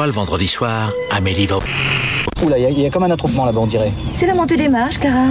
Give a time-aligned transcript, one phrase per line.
[0.00, 1.62] fois, le vendredi soir, Amélie va au...
[2.42, 3.92] Oula, il y, a comme un attroupement là-bas, on dirait.
[4.14, 5.26] C'est la montée des marches, Cara.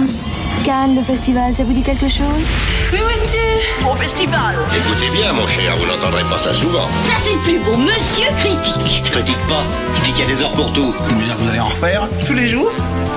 [0.64, 2.46] Cannes, le festival, ça vous dit quelque chose?
[2.92, 6.86] Oui, tu Mon festival Écoutez bien, mon cher, vous n'entendrez pas ça souvent.
[6.98, 9.64] Ça, c'est plus beau, monsieur critique Je critique pas,
[9.96, 10.92] je dis qu'il y a des heures pour tout.
[10.92, 12.70] Vous dire que vous allez en refaire Tous les jours?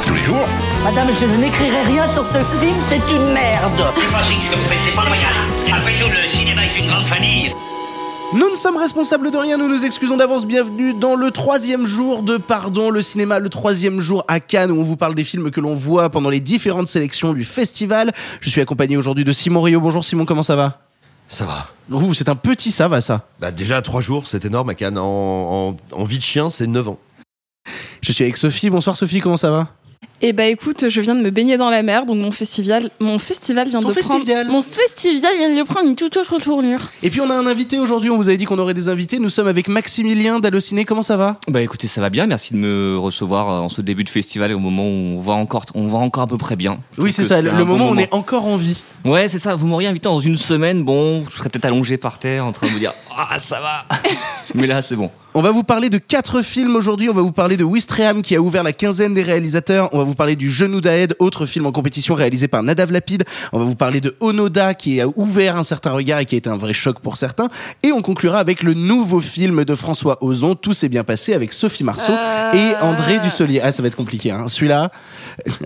[0.07, 0.47] Tous les jours?
[0.83, 4.65] Madame, je n'écrirai rien sur ce film, c'est une merde C'est pas ce que vous
[4.65, 5.35] faites, c'est pas loyal.
[5.71, 7.53] Après tout, le cinéma est une grande famille.
[8.33, 10.45] Nous ne sommes responsables de rien, nous nous excusons d'avance.
[10.47, 14.79] Bienvenue dans le troisième jour de Pardon, le cinéma, le troisième jour à Cannes, où
[14.79, 18.11] on vous parle des films que l'on voit pendant les différentes sélections du festival.
[18.41, 19.79] Je suis accompagné aujourd'hui de Simon Rio.
[19.79, 20.79] Bonjour Simon, comment ça va?
[21.29, 21.67] Ça va.
[21.95, 23.27] Ouh, c'est un petit ça va ça.
[23.39, 24.97] Bah déjà trois jours, c'est énorme à Cannes.
[24.97, 26.99] En, en- en vie de chien, c'est 9 ans.
[28.01, 28.69] Je suis avec Sophie.
[28.71, 29.67] Bonsoir Sophie, comment ça va?
[30.21, 33.19] Eh bah écoute, je viens de me baigner dans la mer, donc mon festival, mon
[33.19, 34.21] festival vient Ton de festival.
[34.23, 36.79] prendre, mon festival vient de prendre une toute autre tournure.
[37.01, 39.19] Et puis on a un invité aujourd'hui, on vous avait dit qu'on aurait des invités.
[39.19, 41.37] Nous sommes avec Maximilien d'Allociné, comment ça va?
[41.49, 42.25] Bah écoutez, ça va bien.
[42.25, 45.19] Merci de me recevoir euh, en ce début de festival et au moment où on
[45.19, 46.79] va encore, on va encore à peu près bien.
[46.95, 48.81] Je Oui, c'est ça, le, bon moment où on est encore en vie.
[49.03, 49.55] Ouais, c'est ça.
[49.55, 52.67] Vous m'auriez invité dans une semaine, bon, je serais peut-être allongé par terre en train
[52.67, 53.85] de me dire ah ça va.
[54.55, 55.11] Mais là, c'est bon.
[55.35, 57.09] On va vous parler de quatre films aujourd'hui.
[57.09, 59.89] On va vous parler de Wistreham qui a ouvert la quinzaine des réalisateurs.
[59.91, 63.23] On va vous parler du Genou d'Aed, autre film en compétition réalisé par Nadav Lapide.
[63.51, 66.37] On va vous parler de Onoda qui a ouvert un certain regard et qui a
[66.37, 67.49] été un vrai choc pour certains.
[67.81, 70.53] Et on conclura avec le nouveau film de François Ozon.
[70.53, 72.13] Tout s'est bien passé avec Sophie Marceau
[72.53, 73.59] et André Dussolier.
[73.63, 74.29] Ah, ça va être compliqué.
[74.29, 74.47] Hein.
[74.47, 74.91] Celui-là,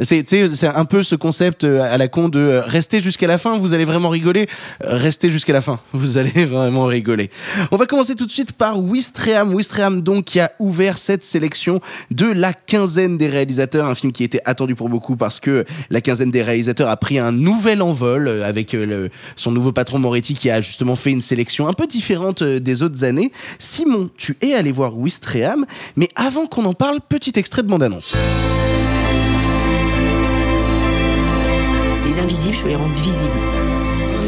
[0.02, 3.38] c'est c'est un peu ce concept euh, à la con de euh, rester jusqu'à la
[3.38, 3.58] fin.
[3.58, 4.48] Vous allez vraiment rigoler.
[4.86, 5.80] Euh, Restez jusqu'à la fin.
[5.92, 7.30] Vous allez vraiment rigoler.
[7.72, 9.57] On va commencer tout de suite par Wistreham.
[9.58, 14.24] Wistreham donc qui a ouvert cette sélection de la quinzaine des réalisateurs, un film qui
[14.24, 18.28] était attendu pour beaucoup parce que la quinzaine des réalisateurs a pris un nouvel envol
[18.28, 21.74] euh, avec euh, le- son nouveau patron Moretti qui a justement fait une sélection un
[21.74, 23.32] peu différente euh, des autres années.
[23.60, 28.14] Simon, tu es allé voir Wistreham, mais avant qu'on en parle, petit extrait de bande-annonce.
[32.06, 33.32] Les invisibles, je veux les rendre visibles.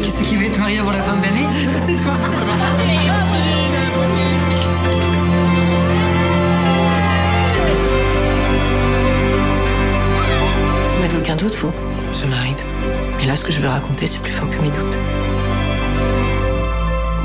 [0.02, 1.46] Qu'est-ce qui va être marié avant la fin de l'année?
[1.86, 2.12] C'est toi
[11.30, 11.70] aucun doute, vous
[12.12, 12.56] Ça m'arrive.
[13.18, 14.98] Mais là, ce que je vais raconter, c'est plus fort que mes doutes.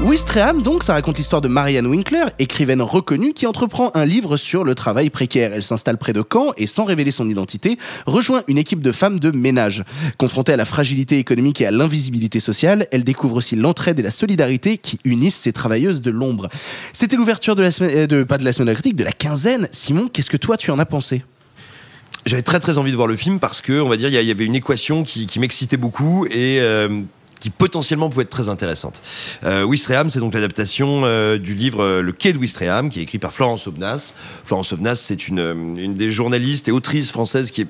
[0.03, 4.63] Wistreham, donc, ça raconte l'histoire de Marianne Winkler, écrivaine reconnue qui entreprend un livre sur
[4.63, 5.53] le travail précaire.
[5.55, 9.19] Elle s'installe près de Caen et, sans révéler son identité, rejoint une équipe de femmes
[9.19, 9.83] de ménage.
[10.19, 14.11] Confrontée à la fragilité économique et à l'invisibilité sociale, elle découvre aussi l'entraide et la
[14.11, 16.49] solidarité qui unissent ces travailleuses de l'ombre.
[16.93, 19.67] C'était l'ouverture de la semaine, euh, de, pas de la semaine critique, de la quinzaine.
[19.71, 21.23] Simon, qu'est-ce que toi tu en as pensé?
[22.25, 24.31] J'avais très très envie de voir le film parce que, on va dire, il y
[24.31, 27.03] avait une équation qui, m'excitait beaucoup et euh,
[27.45, 28.99] qui potentiellement pouvait être très intéressante.
[29.43, 33.03] Euh, Wistreham, c'est donc l'adaptation euh, du livre euh, Le Quai de Wistreham, qui est
[33.03, 34.15] écrit par Florence Obnas.
[34.43, 37.69] Florence Obnas, c'est une, une des journalistes et autrices françaises qui est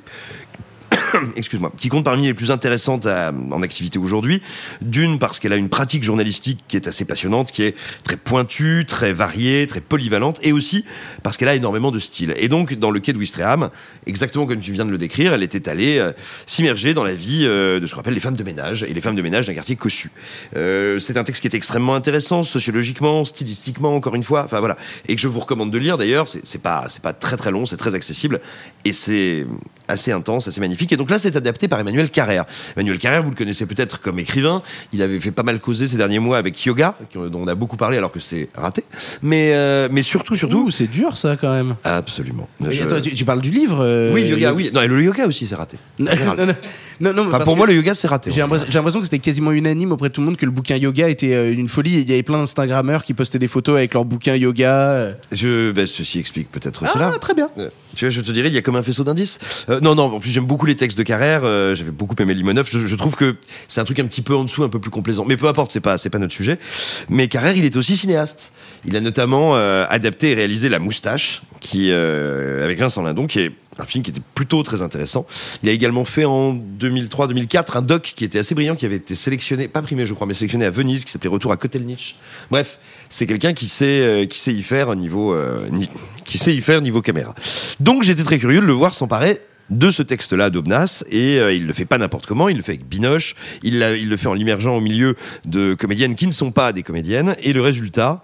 [1.35, 4.41] excuse-moi, qui compte parmi les plus intéressantes à- en activité aujourd'hui.
[4.81, 8.85] D'une, parce qu'elle a une pratique journalistique qui est assez passionnante, qui est très pointue,
[8.87, 10.85] très variée, très polyvalente, et aussi
[11.23, 12.33] parce qu'elle a énormément de style.
[12.37, 13.69] Et donc, dans le quai de Wistreham,
[14.05, 16.11] exactement comme tu viens de le décrire, elle était allée euh,
[16.47, 19.01] s'immerger dans la vie euh, de ce qu'on appelle les femmes de ménage, et les
[19.01, 20.11] femmes de ménage d'un quartier cossu.
[20.55, 24.75] Euh, c'est un texte qui est extrêmement intéressant, sociologiquement, stylistiquement, encore une fois, enfin voilà,
[25.07, 27.65] et que je vous recommande de lire d'ailleurs, c'est pas, c'est pas très très long,
[27.65, 28.39] c'est très accessible,
[28.83, 29.45] et c'est
[29.87, 30.91] assez intense, assez magnifique.
[30.91, 32.45] Et donc là, c'est adapté par Emmanuel Carrère.
[32.75, 34.61] Emmanuel Carrère, vous le connaissez peut-être comme écrivain.
[34.93, 37.55] Il avait fait pas mal causer ces derniers mois avec Yoga, qui- dont on a
[37.55, 38.83] beaucoup parlé alors que c'est raté.
[39.21, 40.69] Mais, euh, mais surtout, surtout.
[40.71, 41.75] C'est dur ça quand même.
[41.83, 42.47] Absolument.
[42.69, 44.71] Je- attends, tu, tu parles du livre euh, Oui, yoga, oui.
[44.73, 45.77] Non, et le yoga aussi, c'est raté.
[46.99, 48.31] non, non, Enfin, pour moi, le yoga, c'est raté.
[48.31, 51.09] J'ai l'impression que c'était quasiment unanime auprès de tout le monde que le bouquin yoga
[51.09, 51.99] était euh, une folie.
[52.01, 54.73] Il y avait plein d'Instagrammeurs qui postaient des photos avec leur bouquin yoga.
[54.91, 55.13] euh.
[55.31, 57.13] Je, ben, ceci explique peut-être Ah, cela.
[57.19, 57.49] très bien.
[57.57, 59.39] Euh, Tu vois, je te dirais, il y a comme un faisceau d'indices.
[59.69, 61.41] Euh, non, non, en plus, j'aime beaucoup les textes de Carrère.
[61.43, 62.67] euh, J'avais beaucoup aimé Limonov.
[62.71, 63.35] Je, je trouve que
[63.67, 65.25] c'est un truc un petit peu en dessous, un peu plus complaisant.
[65.25, 66.57] Mais peu importe, c'est pas, c'est pas notre sujet.
[67.09, 68.51] Mais Carrère, il est aussi cinéaste.
[68.85, 73.39] Il a notamment euh, adapté et réalisé La Moustache, qui, euh, avec Vincent Lindon, qui
[73.39, 75.25] est un film qui était plutôt très intéressant.
[75.63, 79.15] Il a également fait en 2003-2004 un doc qui était assez brillant, qui avait été
[79.15, 82.15] sélectionné, pas primé je crois, mais sélectionné à Venise, qui s'appelait Retour à Kotelnitch.
[82.51, 82.77] Bref,
[83.09, 85.67] c'est quelqu'un qui sait, euh, qui sait y faire au niveau, euh,
[86.23, 87.33] qui sait y faire niveau caméra.
[87.79, 89.41] Donc j'étais très curieux de le voir s'emparer
[89.71, 92.73] de ce texte-là d'Obnas et euh, il le fait pas n'importe comment, il le fait
[92.73, 95.15] avec Binoche, il le fait en l'immergeant au milieu
[95.47, 98.21] de comédiennes qui ne sont pas des comédiennes et le résultat,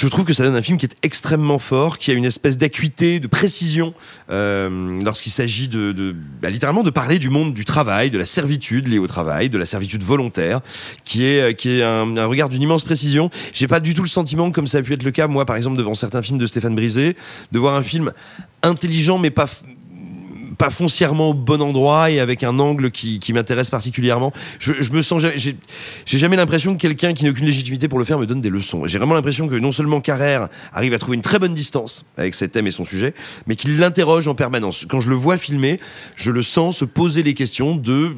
[0.00, 2.56] je trouve que ça donne un film qui est extrêmement fort, qui a une espèce
[2.56, 3.92] d'acuité, de précision
[4.30, 8.88] euh, lorsqu'il s'agit de, bah, littéralement de parler du monde du travail, de la servitude
[8.88, 10.60] liée au travail, de la servitude volontaire,
[11.04, 13.28] qui est qui est un, regard d'une immense précision.
[13.52, 15.56] J'ai pas du tout le sentiment, comme ça a pu être le cas moi par
[15.56, 17.14] exemple devant certains films de Stéphane Brisé,
[17.52, 18.10] de voir un film
[18.62, 19.48] intelligent mais pas
[20.60, 24.30] pas foncièrement au bon endroit et avec un angle qui, qui m'intéresse particulièrement.
[24.58, 25.56] Je, je me sens, j'ai
[26.18, 28.86] jamais l'impression que quelqu'un qui n'a aucune légitimité pour le faire me donne des leçons.
[28.86, 32.34] J'ai vraiment l'impression que non seulement Carrère arrive à trouver une très bonne distance avec
[32.34, 33.14] ses thèmes et son sujet,
[33.46, 34.84] mais qu'il l'interroge en permanence.
[34.86, 35.80] Quand je le vois filmer,
[36.16, 38.14] je le sens se poser les questions de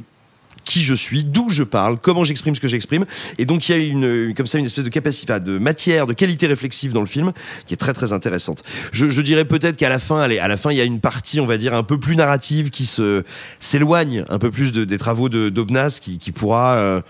[0.72, 3.04] qui je suis, d'où je parle, comment j'exprime ce que j'exprime.
[3.36, 6.14] Et donc il y a une, comme ça une espèce de capacité, de matière, de
[6.14, 7.32] qualité réflexive dans le film
[7.66, 8.62] qui est très très intéressante.
[8.90, 11.00] Je, je dirais peut-être qu'à la fin, allez, à la fin il y a une
[11.00, 13.22] partie, on va dire, un peu plus narrative qui se
[13.60, 17.02] s'éloigne un peu plus de, des travaux de d'Obnas qui, qui pourra euh,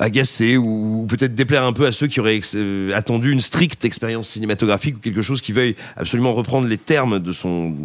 [0.00, 3.40] agacer ou, ou peut-être déplaire un peu à ceux qui auraient ex- euh, attendu une
[3.40, 7.76] stricte expérience cinématographique ou quelque chose qui veuille absolument reprendre les termes de son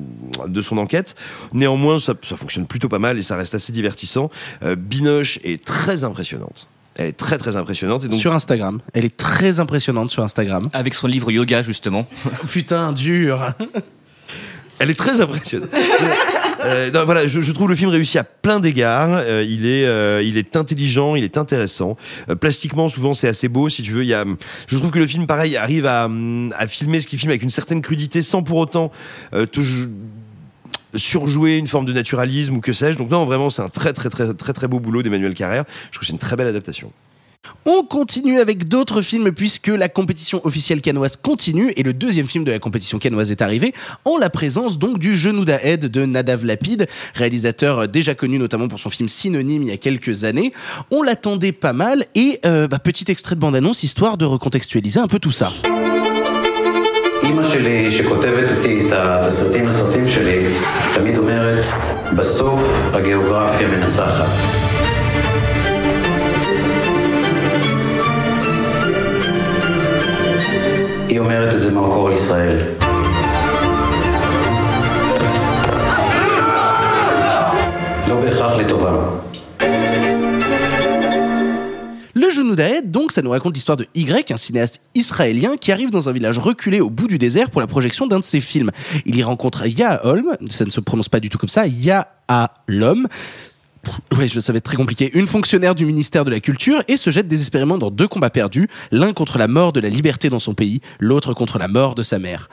[0.48, 1.16] de son enquête.
[1.54, 4.30] Néanmoins, ça, ça fonctionne plutôt pas mal et ça reste assez divertissant.
[4.64, 6.68] Euh, Binoche est très impressionnante.
[6.96, 8.80] Elle est très très impressionnante et donc Sur Instagram.
[8.94, 10.70] Elle est très impressionnante sur Instagram.
[10.74, 12.06] Avec son livre yoga, justement.
[12.48, 13.54] Putain, dur.
[14.80, 15.70] Elle est très impressionnante.
[16.66, 19.10] Euh, voilà, je, je trouve le film réussi à plein d'égards.
[19.12, 21.98] Euh, il est, euh, il est intelligent, il est intéressant.
[22.40, 23.70] Plastiquement, souvent, c'est assez beau.
[23.70, 24.24] Si tu veux, il y a.
[24.68, 27.50] Je trouve que le film, pareil, arrive à, hum, filmer ce qu'il filme avec une
[27.50, 28.92] certaine crudité, sans pour autant
[29.58, 29.90] jou-
[30.96, 32.98] surjouer une forme de naturalisme ou que sais-je.
[32.98, 35.64] Donc non, vraiment, c'est un très très très très très beau boulot d'Emmanuel Carrère.
[35.86, 36.92] Je trouve que c'est une très belle adaptation.
[37.67, 42.45] On continue avec d'autres films puisque la compétition officielle canoise continue et le deuxième film
[42.45, 43.75] de la compétition canoise est arrivé
[44.05, 48.81] en la présence donc du Genou d'Aed de Nadav Lapid, réalisateur déjà connu notamment pour
[48.81, 50.53] son film Synonyme il y a quelques années.
[50.91, 55.09] On l'attendait pas mal et euh, bah, petit extrait de bande-annonce histoire de recontextualiser un
[55.09, 55.53] peu tout ça.
[57.23, 60.43] אימא שלי, שכותבת איתי את התסריטים לסרטים שלי,
[60.95, 61.65] תמיד אומרת,
[62.17, 62.61] בסוף
[62.93, 64.72] הגיאוגרפיה מנצחת.
[71.13, 72.57] היא אומרת את זה מהמקור על ישראל.
[78.09, 79.19] לא בהכרח לטובה.
[82.15, 85.91] Le genou d'Aed, donc, ça nous raconte l'histoire de Y, un cinéaste israélien qui arrive
[85.91, 88.71] dans un village reculé au bout du désert pour la projection d'un de ses films.
[89.07, 93.07] Il y rencontre Yaholm, ça ne se prononce pas du tout comme ça, Yahalom.
[94.18, 95.12] Ouais, je savais très compliqué.
[95.14, 98.68] Une fonctionnaire du ministère de la Culture et se jette désespérément dans deux combats perdus,
[98.92, 102.04] l'un contre la mort de la liberté dans son pays, l'autre contre la mort de
[102.04, 102.50] sa mère.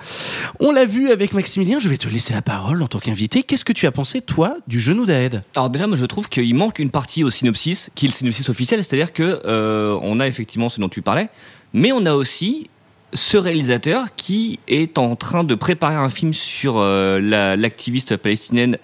[0.59, 3.43] On l'a vu avec Maximilien, je vais te laisser la parole en tant qu'invité.
[3.45, 5.45] Qu'est-ce que tu as pensé, toi, du genou d'Aed?
[5.55, 8.49] Alors déjà, moi je trouve qu'il manque une partie au synopsis, qui est le synopsis
[8.49, 11.29] officiel, c'est-à-dire que euh, on a effectivement ce dont tu parlais,
[11.73, 12.69] mais on a aussi
[13.13, 18.79] ce réalisateur qui est en train de préparer un film sur euh, la- l'activiste palestinienne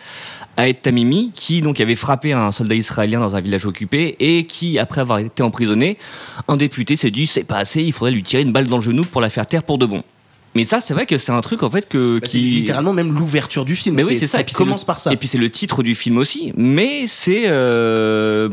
[0.59, 4.79] Aed Tamimi, qui donc avait frappé un soldat israélien dans un village occupé et qui,
[4.79, 5.99] après avoir été emprisonné,
[6.49, 8.83] un député s'est dit c'est pas assez, il faudrait lui tirer une balle dans le
[8.83, 10.03] genou pour la faire taire pour de bon.
[10.55, 13.13] Mais ça, c'est vrai que c'est un truc en fait que Bah, qui littéralement même
[13.13, 13.95] l'ouverture du film.
[13.97, 14.39] mais oui, c'est ça.
[14.39, 15.13] Ça Et puis c'est commence le- par ça.
[15.13, 16.55] Et puis c'est le titre du film aussi.
[16.57, 18.49] Mais c'est euh,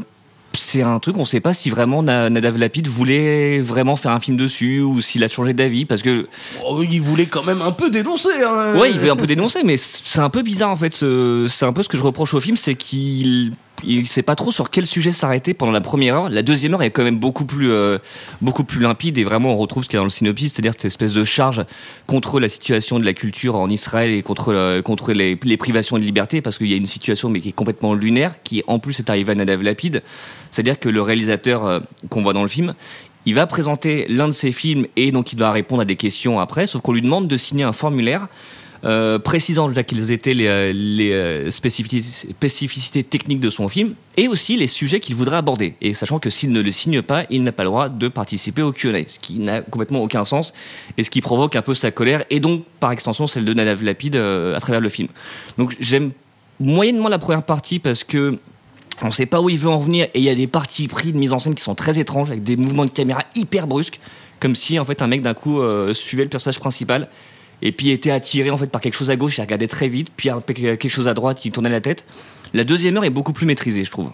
[0.58, 4.20] c'est un truc, on sait pas si vraiment Na- Nadav Lapid voulait vraiment faire un
[4.20, 6.28] film dessus ou s'il a changé d'avis parce que
[6.66, 8.30] Oh, il voulait quand même un peu dénoncer.
[8.46, 8.76] Hein.
[8.78, 10.94] ouais, il veut un peu dénoncer, mais c'est un peu bizarre en fait.
[10.94, 13.54] ce- C'est un peu ce que je reproche au film, c'est qu'il
[13.86, 16.30] il sait pas trop sur quel sujet s'arrêter pendant la première heure.
[16.30, 17.98] La deuxième heure est quand même beaucoup plus euh,
[18.42, 20.74] beaucoup plus limpide et vraiment on retrouve ce qu'il y a dans le synopsis, c'est-à-dire
[20.74, 21.64] cette espèce de charge
[22.08, 26.04] contre la situation de la culture en Israël et contre euh, contre les, privations de
[26.04, 29.00] liberté parce qu'il y a une situation mais qui est complètement lunaire qui en plus
[29.00, 30.02] est arrivée à Nadav Lapid.
[30.52, 32.74] C'est-à-dire que le réalisateur euh, qu'on voit dans le film
[33.26, 36.40] il va présenter l'un de ses films et donc il doit répondre à des questions
[36.40, 38.28] après, sauf qu'on lui demande de signer un formulaire
[38.86, 44.58] euh, précisant déjà quelles étaient les, euh, euh, spécificités, techniques de son film et aussi
[44.58, 45.76] les sujets qu'il voudrait aborder.
[45.82, 48.62] Et sachant que s'il ne le signe pas, il n'a pas le droit de participer
[48.62, 50.54] au Q&A, ce qui n'a complètement aucun sens
[50.98, 53.82] et ce qui provoque un peu sa colère et donc par extension celle de Nadav
[53.84, 55.08] Lapid euh, à travers le film.
[55.58, 56.12] Donc j'aime
[56.60, 58.38] moyennement la première partie parce que
[59.02, 61.14] on sait pas où il veut en venir et il y a des parties pris
[61.14, 64.00] de mise en scène qui sont très étranges avec des mouvements de caméra hyper brusques
[64.40, 65.62] comme si en fait un mec d'un coup
[65.94, 67.08] suivait le personnage principal
[67.64, 70.10] et puis était attiré en fait par quelque chose à gauche il regardait très vite
[70.16, 72.06] puis quelque chose à droite il tournait la tête.
[72.54, 74.12] La deuxième heure est beaucoup plus maîtrisée je trouve.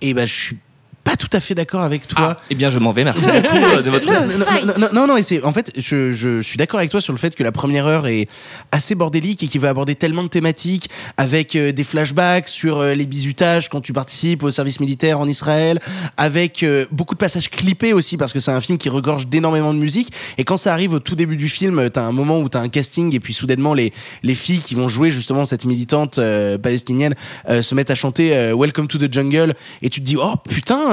[0.00, 0.58] Et ben, je suis
[1.04, 2.40] pas tout à fait d'accord avec toi.
[2.50, 3.04] Eh bien, je m'en vais.
[3.04, 4.06] Merci beaucoup euh, de votre.
[4.06, 6.90] non, non, non, non, non, et c'est en fait, je, je, je suis d'accord avec
[6.90, 8.28] toi sur le fait que la première heure est
[8.70, 12.94] assez bordélique et qui va aborder tellement de thématiques avec euh, des flashbacks sur euh,
[12.94, 15.80] les bizutages quand tu participes au service militaire en Israël,
[16.16, 19.74] avec euh, beaucoup de passages clippés aussi parce que c'est un film qui regorge d'énormément
[19.74, 22.48] de musique et quand ça arrive au tout début du film, t'as un moment où
[22.48, 23.92] t'as un casting et puis soudainement les
[24.22, 27.14] les filles qui vont jouer justement cette militante euh, palestinienne
[27.48, 30.34] euh, se mettent à chanter euh, Welcome to the Jungle et tu te dis oh
[30.48, 30.91] putain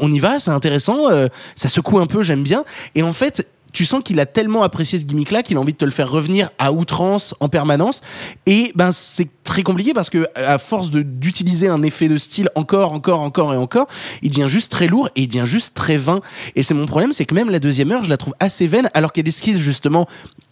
[0.00, 2.64] on y va c'est intéressant euh, ça secoue un peu j'aime bien.
[2.94, 5.72] Et en fait tu sens qu'il a tellement apprécié ce gimmick là qu'il a envie
[5.72, 8.02] de te le faire revenir à outrance en permanence
[8.46, 12.92] et ben c'est très compliqué parce que à force d'utiliser un effet de style encore
[12.92, 13.86] encore encore et encore
[14.22, 16.20] il devient juste très lourd et il devient juste très vain
[16.56, 18.90] et c'est mon problème c'est que même la deuxième heure je la trouve assez vaine
[18.94, 20.06] alors qu'elle esquisse justement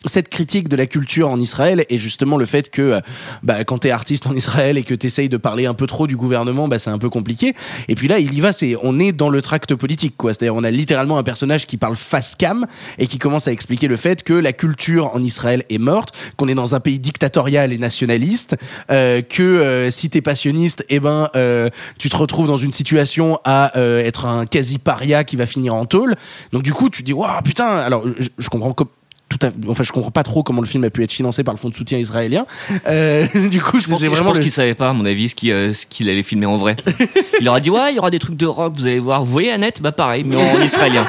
[0.07, 3.01] cette critique de la culture en Israël et justement le fait que euh,
[3.43, 6.17] bah, quand t'es artiste en Israël et que t'essayes de parler un peu trop du
[6.17, 7.55] gouvernement, bah, c'est un peu compliqué.
[7.89, 10.33] Et puis là, il y va, c'est on est dans le tract politique, quoi.
[10.33, 12.67] C'est-à-dire on a littéralement un personnage qui parle face cam
[12.99, 16.49] et qui commence à expliquer le fait que la culture en Israël est morte, qu'on
[16.49, 18.57] est dans un pays dictatorial et nationaliste,
[18.91, 23.39] euh, que euh, si t'es passionniste, eh ben euh, tu te retrouves dans une situation
[23.45, 26.15] à euh, être un quasi paria qui va finir en tôle.
[26.53, 27.67] Donc du coup, tu te dis waouh putain.
[27.67, 28.85] Alors je, je comprends que
[29.29, 31.53] tout à, enfin je comprends pas trop comment le film a pu être financé par
[31.53, 32.47] le fonds de soutien israélien.
[32.87, 35.05] Euh, du coup, Je pense, j'ai je vraiment pense le- qu'il savait pas, à mon
[35.05, 35.73] avis, ce qu'il euh,
[36.03, 36.77] allait filmer en vrai.
[37.41, 39.23] Il leur a dit ouais, il y aura des trucs de rock, vous allez voir.
[39.25, 41.05] Vous voyez Annette, bah pareil, mais en israélien.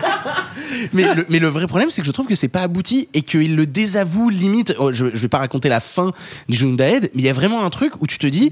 [0.94, 3.66] Mais, le, vrai problème, c'est que je trouve que c'est pas abouti et qu'il le
[3.66, 4.74] désavoue limite.
[4.80, 6.12] Oh, je, vais pas raconter la fin
[6.50, 8.52] du June Daed, mais il y a vraiment un truc où tu te dis,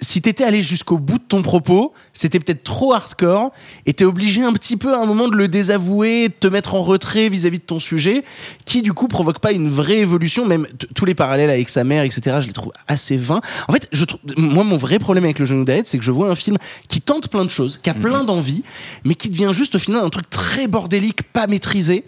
[0.00, 3.52] si t'étais allé jusqu'au bout de ton propos, c'était peut-être trop hardcore
[3.86, 6.74] et t'es obligé un petit peu à un moment de le désavouer, de te mettre
[6.74, 8.24] en retrait vis-à-vis de ton sujet,
[8.64, 10.46] qui du coup provoque pas une vraie évolution.
[10.46, 12.38] Même tous les parallèles avec sa mère, etc.
[12.40, 13.40] Je les trouve assez vains.
[13.68, 16.12] En fait, je trouve, moi, mon vrai problème avec le genou d'Aed, c'est que je
[16.12, 16.56] vois un film
[16.88, 18.62] qui tente plein de choses, qui a plein d'envie,
[19.04, 22.04] mais qui devient juste au final un truc très bordélique, pas maîtrisé.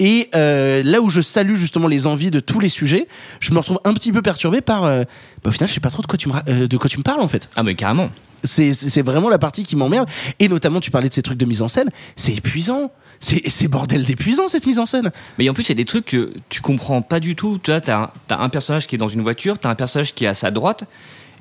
[0.00, 3.08] Et euh, là où je salue justement les envies de tous les sujets,
[3.40, 4.84] je me retrouve un petit peu perturbé par.
[4.84, 5.02] euh,
[5.42, 6.98] bah, au final, je sais pas trop de quoi tu me, euh, de quoi tu
[6.98, 7.48] me parles en fait.
[7.56, 8.10] Ah mais carrément.
[8.44, 10.08] C'est vraiment la partie qui m'emmerde.
[10.38, 11.90] Et notamment, tu parlais de ces trucs de mise en scène.
[12.14, 12.92] C'est épuisant.
[13.18, 15.10] C'est c'est bordel d'épuisant cette mise en scène.
[15.38, 17.58] Mais en plus, il y a des trucs que tu comprends pas du tout.
[17.60, 20.24] Tu vois, t'as t'as un personnage qui est dans une voiture, t'as un personnage qui
[20.24, 20.84] est à sa droite.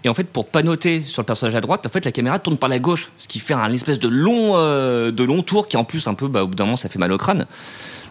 [0.04, 2.40] Et en fait, pour pas noter sur le personnage à droite, en fait, la caméra
[2.40, 5.68] tourne par la gauche, ce qui fait un espèce de long, euh, de long tour
[5.68, 7.46] qui en plus un peu, bah, au bout d'un moment, ça fait mal au crâne.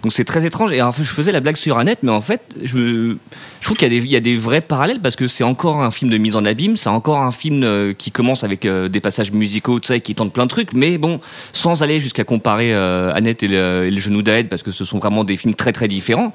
[0.06, 0.70] Donc c'est très étrange.
[0.70, 3.16] Et je faisais la blague sur Annette, mais en fait, je,
[3.60, 6.16] trouve qu'il y, y a des vrais parallèles parce que c'est encore un film de
[6.16, 9.80] mise en abîme, c'est encore un film euh, qui commence avec euh, des passages musicaux,
[9.80, 11.18] tu sais, qui tente plein de trucs, mais bon,
[11.52, 14.84] sans aller jusqu'à comparer euh, Annette et le, et le genou d'Aed parce que ce
[14.84, 16.32] sont vraiment des films très très différents.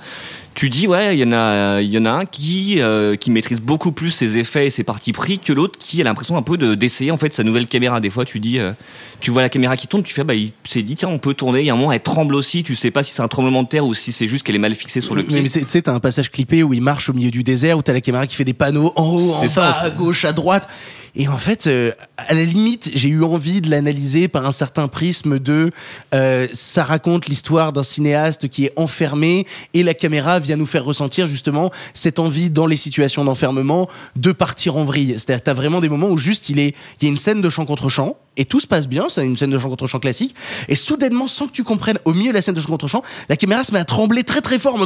[0.54, 3.32] Tu dis ouais, il y en a, il y en a un qui euh, qui
[3.32, 6.42] maîtrise beaucoup plus ses effets et ses parties pris que l'autre qui a l'impression un
[6.42, 8.02] peu de d'essayer en fait sa nouvelle caméra.
[8.02, 8.74] Des fois, tu dis, euh,
[9.22, 11.34] tu vois la caméra qui tourne, tu fais bah il s'est dit tiens on peut
[11.34, 11.62] tourner.
[11.62, 13.64] Il y a un moment elle tremble aussi, tu sais pas si c'est un tremblement
[13.64, 15.42] de terre ou si c'est juste qu'elle est mal fixée sur le pied.
[15.42, 17.82] Mais, tu sais, t'as un passage clippé où il marche au milieu du désert, où
[17.82, 20.34] t'as la caméra qui fait des panneaux en haut, en ça, bas, à gauche, à
[20.34, 20.68] droite.
[21.16, 24.88] Et en fait, euh, à la limite, j'ai eu envie de l'analyser par un certain
[24.88, 25.72] prisme de
[26.14, 30.86] euh, ça raconte l'histoire d'un cinéaste qui est enfermé et la caméra vient nous faire
[30.86, 35.14] ressentir justement cette envie dans les situations d'enfermement de partir en vrille.
[35.18, 37.50] C'est-à-dire, t'as vraiment des moments où juste il est, il y a une scène de
[37.50, 40.00] chant contre chant et tout se passe bien, c'est une scène de chant contre chant
[40.00, 40.34] classique.
[40.70, 43.04] Et soudainement, sans que tu comprennes, au milieu de la scène de chant contre chant,
[43.28, 44.78] la caméra se met à trembler très très fort.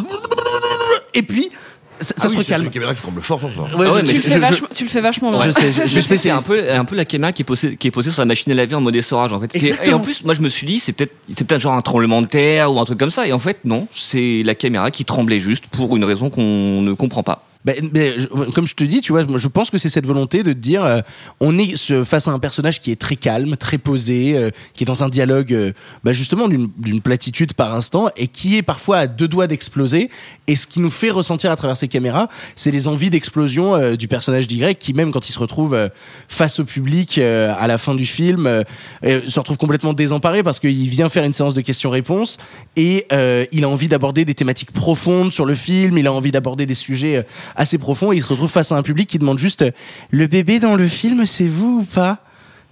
[1.13, 1.51] Et puis,
[1.99, 2.65] ça, Ah se oui, c'est recalme.
[2.65, 3.65] une caméra qui tremble fort, fort, fort.
[3.77, 5.31] Ouais, Ah ouais, je- mais Tu je- le, fais je- vachement, tu le fais vachement
[5.31, 5.45] loin.
[5.45, 7.45] Je sais, je, je Je sais, c'est un peu, un peu la caméra qui est
[7.45, 9.51] posée, qui est posée sur la machine à laver en mode essorage en fait.
[9.53, 11.81] C'est- Et en plus, moi je me suis dit c'est peut-être, c'est peut-être genre un
[11.81, 13.27] tremblement de terre ou un truc comme ça.
[13.27, 16.93] Et en fait non, c'est la caméra qui tremblait juste pour une raison qu'on ne
[16.93, 17.43] comprend pas.
[17.65, 20.43] Ben, ben, je- comme je te dis, tu vois, je pense que c'est cette volonté
[20.43, 20.99] de dire, euh,
[21.39, 24.83] on est ce- face à un personnage qui est très calme, très posé, euh, qui
[24.83, 29.07] est dans un dialogue, ben, justement d'une platitude par instant, et qui est parfois à
[29.07, 30.09] deux doigts d'exploser.
[30.47, 33.95] Et ce qui nous fait ressentir à travers ces caméras, c'est les envies d'explosion euh,
[33.95, 35.89] du personnage d'Y, qui même quand il se retrouve euh,
[36.27, 38.63] face au public à la fin du film,
[39.03, 42.37] se retrouve complètement désemparé parce qu'il vient faire une séance de questions-réponses
[42.75, 43.07] et
[43.51, 46.75] il a envie d'aborder des thématiques profondes sur le film, il a envie d'aborder des
[46.75, 49.71] sujets assez profonds et il se retrouve face à un public qui demande juste euh,
[50.11, 52.19] le bébé dans le film c'est vous ou pas?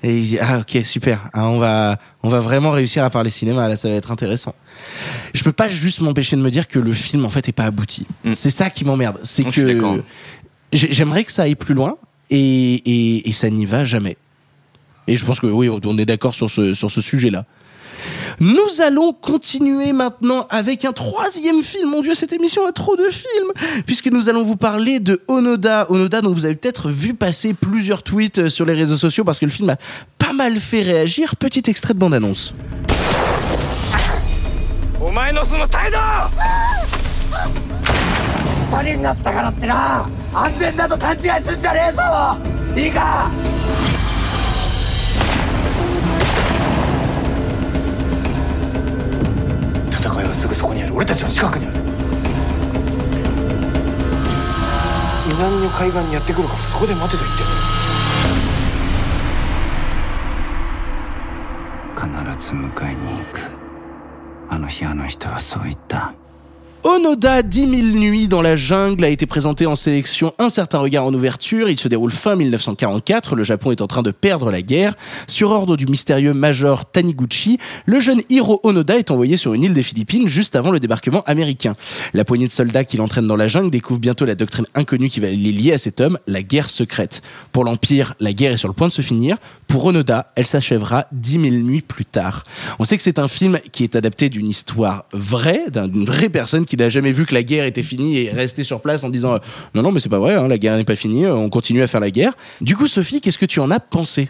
[0.06, 1.30] Et il dit ah ok super.
[1.34, 4.54] Ah, on va on va vraiment réussir à parler cinéma là ça va être intéressant.
[5.34, 7.66] Je peux pas juste m'empêcher de me dire que le film en fait est pas
[7.66, 8.06] abouti.
[8.24, 8.34] Mm.
[8.34, 9.20] c'est ça qui m'emmerde.
[9.24, 10.02] C'est que
[10.74, 11.96] j'aimerais que ça aille plus loin
[12.30, 14.18] et, et, et ça n'y va jamais.
[15.08, 17.46] Et je pense que oui on est d'accord sur ce sur ce sujet là
[18.40, 21.90] nous allons continuer maintenant avec un troisième film.
[21.90, 23.52] Mon Dieu, cette émission a trop de films.
[23.86, 25.90] Puisque nous allons vous parler de Onoda.
[25.90, 29.40] Onoda, dont vous avez peut-être vu passer plusieurs tweets euh, sur les réseaux sociaux parce
[29.40, 29.78] que le film a
[30.18, 31.36] pas mal fait réagir.
[31.36, 32.54] Petit extrait de bande-annonce.
[50.04, 50.94] 戦いはすぐそこにある。
[50.94, 51.80] 俺たちの近くにある。
[55.30, 57.50] 南の海岸にやってくるからそこで待てと言ってる
[62.36, 63.40] 必ず迎えに行く。
[64.50, 66.14] あの日あの人はそう言った。
[66.86, 71.14] Onoda 10 000 nuits dans la jungle a été présenté en sélection Un certain regard en
[71.14, 71.70] ouverture.
[71.70, 73.38] Il se déroule fin 1944.
[73.38, 74.94] Le Japon est en train de perdre la guerre.
[75.28, 79.74] Sur ordre du mystérieux major Taniguchi, le jeune Hiro Onoda est envoyé sur une île
[79.74, 81.76] des Philippines juste avant le débarquement américain.
[82.14, 85.22] La poignée de soldats qui l'entraînent dans la jungle découvre bientôt la doctrine inconnue qui
[85.22, 87.22] va les lier à cet homme, la guerre secrète.
[87.54, 89.38] Pour l'Empire, la guerre est sur le point de se finir.
[89.68, 92.44] Pour Onoda, elle s'achèvera 10 000 nuits plus tard.
[92.78, 96.66] On sait que c'est un film qui est adapté d'une histoire vraie, d'une vraie personne
[96.66, 99.10] qui n'a jamais vu que la guerre était finie et est resté sur place en
[99.10, 99.40] disant euh,
[99.76, 101.84] non non mais c'est pas vrai, hein, la guerre n'est pas finie, euh, on continue
[101.84, 102.34] à faire la guerre.
[102.62, 104.30] Du coup Sophie, qu'est-ce que tu en as pensé?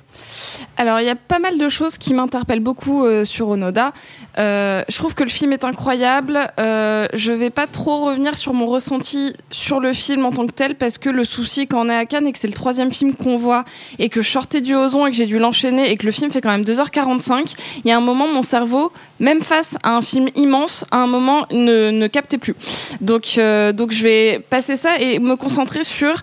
[0.78, 3.94] Alors, il y a pas mal de choses qui m'interpellent beaucoup euh, sur Onoda.
[4.38, 6.40] Je trouve que le film est incroyable.
[6.60, 10.52] Euh, je vais pas trop revenir sur mon ressenti sur le film en tant que
[10.54, 12.92] tel, parce que le souci quand on est à Cannes et que c'est le troisième
[12.92, 13.66] film qu'on voit,
[14.00, 16.32] et que je sortais du Ozon et que j'ai dû l'enchaîner, et que le film
[16.32, 20.02] fait quand même 2h45, il y a un moment, mon cerveau, même face à un
[20.02, 22.56] film immense, à un moment, ne, ne plus.
[23.02, 26.22] Donc, euh, donc je vais passer ça et me concentrer sur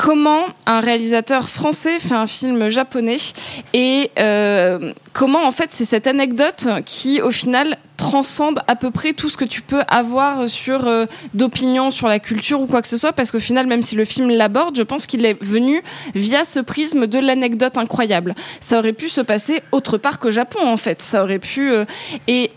[0.00, 3.18] comment un réalisateur français fait un film japonais
[3.74, 9.12] et euh, comment en fait c'est cette anecdote qui au final transcende à peu près
[9.12, 11.04] tout ce que tu peux avoir sur euh,
[11.34, 14.06] d'opinion sur la culture ou quoi que ce soit parce qu'au final même si le
[14.06, 15.82] film l'aborde je pense qu'il est venu
[16.14, 20.60] via ce prisme de l'anecdote incroyable ça aurait pu se passer autre part qu'au Japon
[20.66, 21.84] en fait ça aurait pu euh,
[22.26, 22.50] et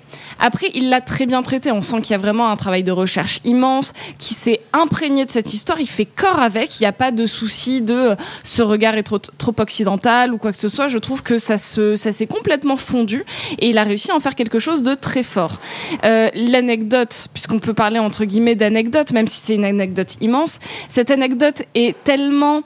[0.43, 1.71] après, il l'a très bien traité.
[1.71, 5.31] On sent qu'il y a vraiment un travail de recherche immense, qui s'est imprégné de
[5.31, 5.79] cette histoire.
[5.79, 6.81] Il fait corps avec.
[6.81, 10.37] Il n'y a pas de souci de euh, ce regard est trop, trop occidental ou
[10.37, 10.89] quoi que ce soit.
[10.89, 13.23] Je trouve que ça se, ça s'est complètement fondu
[13.57, 15.59] et il a réussi à en faire quelque chose de très fort.
[16.03, 20.59] Euh, L'anecdote, puisqu'on peut parler entre guillemets d'anecdote, même si c'est une anecdote immense,
[20.89, 22.63] cette anecdote est tellement,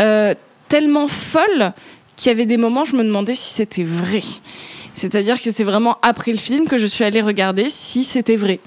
[0.00, 0.34] euh,
[0.68, 1.74] tellement folle
[2.16, 4.22] qu'il y avait des moments, je me demandais si c'était vrai.
[4.94, 8.60] C'est-à-dire que c'est vraiment après le film que je suis allée regarder si c'était vrai.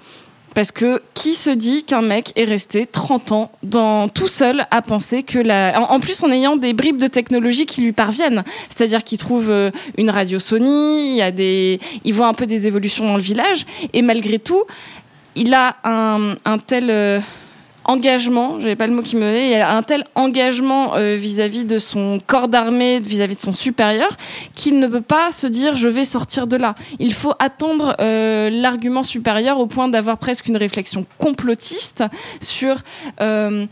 [0.54, 3.52] Parce que qui se dit qu'un mec est resté 30 ans
[4.14, 5.80] tout seul à penser que la...
[5.92, 8.44] En, plus en ayant des bribes de technologie qui lui parviennent.
[8.68, 11.80] C'est-à-dire qu'il trouve euh, une radio Sony, il y a des...
[12.04, 13.66] il voit un peu des évolutions dans le village.
[13.94, 14.64] Et malgré tout,
[15.36, 17.22] il a un, un tel...
[17.88, 22.20] engagement, j'avais pas le mot qui me venait, un tel engagement euh, vis-à-vis de son
[22.26, 24.16] corps d'armée, vis-à-vis de son supérieur,
[24.56, 26.76] qu'il ne peut pas se dire je vais sortir de là.
[27.00, 32.04] Il faut attendre euh, l'argument supérieur au point d'avoir presque une réflexion complotiste
[32.42, 32.78] sur
[33.22, 33.66] euh,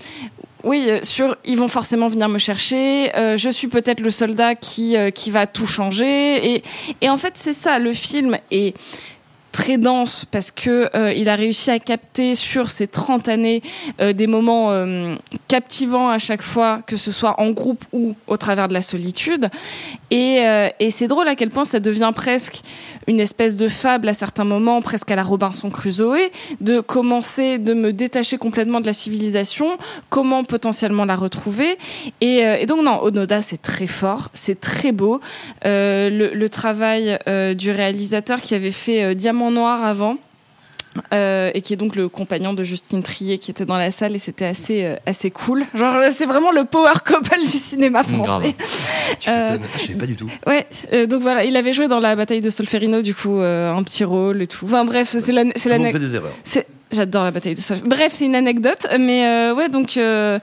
[0.64, 3.16] oui, euh, sur ils vont forcément venir me chercher.
[3.16, 6.56] euh, je suis peut-être le soldat qui euh, qui va tout changer.
[6.56, 6.64] Et
[7.02, 7.78] et en fait c'est ça.
[7.78, 8.76] Le film est
[9.56, 13.62] très dense parce que euh, il a réussi à capter sur ces 30 années
[14.02, 15.16] euh, des moments euh,
[15.48, 19.48] captivants à chaque fois, que ce soit en groupe ou au travers de la solitude.
[20.12, 22.64] Et, euh, et c'est drôle à quel point ça devient presque
[23.08, 27.74] une espèce de fable à certains moments, presque à la Robinson Crusoe, de commencer de
[27.74, 29.78] me détacher complètement de la civilisation,
[30.10, 31.78] comment potentiellement la retrouver.
[32.22, 35.20] Et, euh, et donc non, Onoda c'est très fort, c'est très beau.
[35.66, 40.18] Euh, le, le travail euh, du réalisateur qui avait fait euh, Diamant Noir avant.
[41.14, 44.16] Euh, et qui est donc le compagnon de Justine Trier qui était dans la salle
[44.16, 45.66] et c'était assez euh, assez cool.
[45.74, 48.56] Genre c'est vraiment le power couple du cinéma français.
[49.20, 49.58] Tu Euh.
[49.58, 50.30] Ah, je pas du tout.
[50.48, 53.72] Ouais, euh, donc voilà, il avait joué dans la bataille de Solferino, du coup, euh,
[53.72, 54.66] un petit rôle et tout.
[54.66, 56.34] Enfin bref, c'est la, c'est la, fait des erreurs.
[56.92, 57.90] J'adore la bataille de Solferino.
[57.96, 60.40] Bref, c'est une anecdote, mais euh, ouais, donc euh,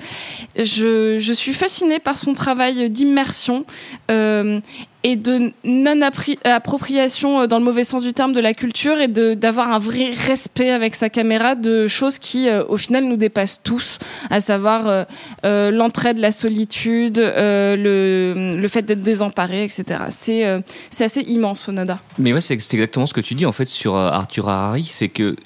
[0.56, 3.64] je, je suis fascinée par son travail d'immersion
[4.10, 4.60] euh,
[5.04, 9.78] et de non-appropriation dans le mauvais sens du terme de la culture et d'avoir un
[9.78, 13.98] vrai respect avec sa caméra de choses qui, euh, au final, nous dépassent tous,
[14.30, 15.04] à savoir euh,
[15.44, 19.84] euh, l'entraide, la solitude, euh, le, fait d'être désemparé, etc.
[20.08, 20.60] C'est euh,
[21.00, 22.00] assez immense, Onoda.
[22.18, 25.08] Mais ouais, c'est exactement ce que tu dis en fait sur euh, Arthur Harari, c'est
[25.08, 25.36] que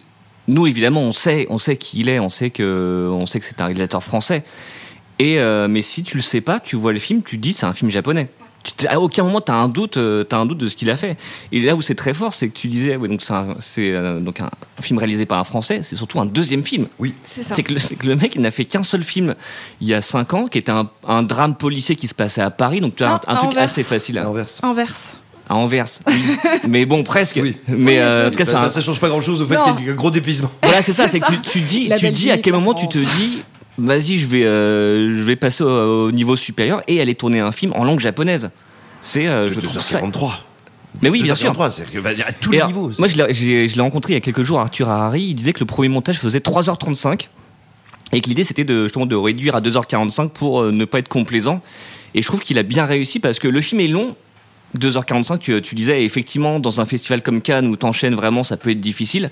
[0.48, 4.02] nous évidemment on sait, on sait qui il est, on sait que, c'est un réalisateur
[4.02, 4.44] français.
[5.18, 7.52] Et euh, mais si tu le sais pas, tu vois le film, tu te dis
[7.52, 8.28] c'est un film japonais.
[8.76, 10.96] Tu- à aucun moment t'as un doute, euh, t'as un doute de ce qu'il a
[10.96, 11.16] fait.
[11.52, 13.90] Et là où c'est très fort, c'est que tu disais, ouais, donc c'est un- c'est
[13.92, 14.50] euh, donc un
[14.80, 16.86] film réalisé par un Français, c'est surtout un deuxième film.
[16.98, 17.14] Oui.
[17.22, 17.54] C'est ça.
[17.54, 19.34] C'est que, le- c'est que le mec, il n'a fait qu'un seul film
[19.80, 22.50] il y a cinq ans, qui était un, un drame policier qui se passait à
[22.50, 23.62] Paris, donc tu as Non, un, truc Anvers.
[23.64, 24.18] assez facile.
[24.18, 24.46] À Anvers.
[24.62, 25.16] Inverse.
[25.48, 25.86] À Anvers.
[26.68, 27.38] mais bon, presque.
[27.40, 27.54] Oui.
[27.68, 29.74] Mais euh, en tout cas, Enfin, un, ça change pas grand chose au fait Non.
[29.76, 30.50] qu'il y ait un gros déplissement.
[30.62, 31.32] voilà, c'est ça, C'est c'est que ça.
[31.40, 33.42] tu, tu dis, tu dis à quel moment tu te dis,
[33.78, 37.52] vas-y, je vais, euh, je vais passer au, au niveau supérieur et aller tourner un
[37.52, 38.50] film en langue japonaise.
[39.00, 40.00] C'est, euh, je trouve ça.
[40.00, 40.44] 243.
[41.02, 41.52] Mais oui, bien sûr.
[41.52, 42.90] 243, c'est dire, à tous les alors, niveaux.
[42.98, 45.22] Moi, je l'ai- j'ai- je l'ai rencontré il y a quelques jours, Arthur Harari.
[45.24, 47.28] Il disait que le premier montage faisait 3h35
[48.12, 51.08] et que l'idée c'était de, justement de réduire à 2h45 pour euh, ne pas être
[51.08, 51.60] complaisant.
[52.14, 54.16] Et je trouve qu'il a bien réussi parce que le film est long.
[54.78, 58.70] 2h45, tu, tu disais, effectivement, dans un festival comme Cannes où t'enchaînes vraiment, ça peut
[58.70, 59.30] être difficile.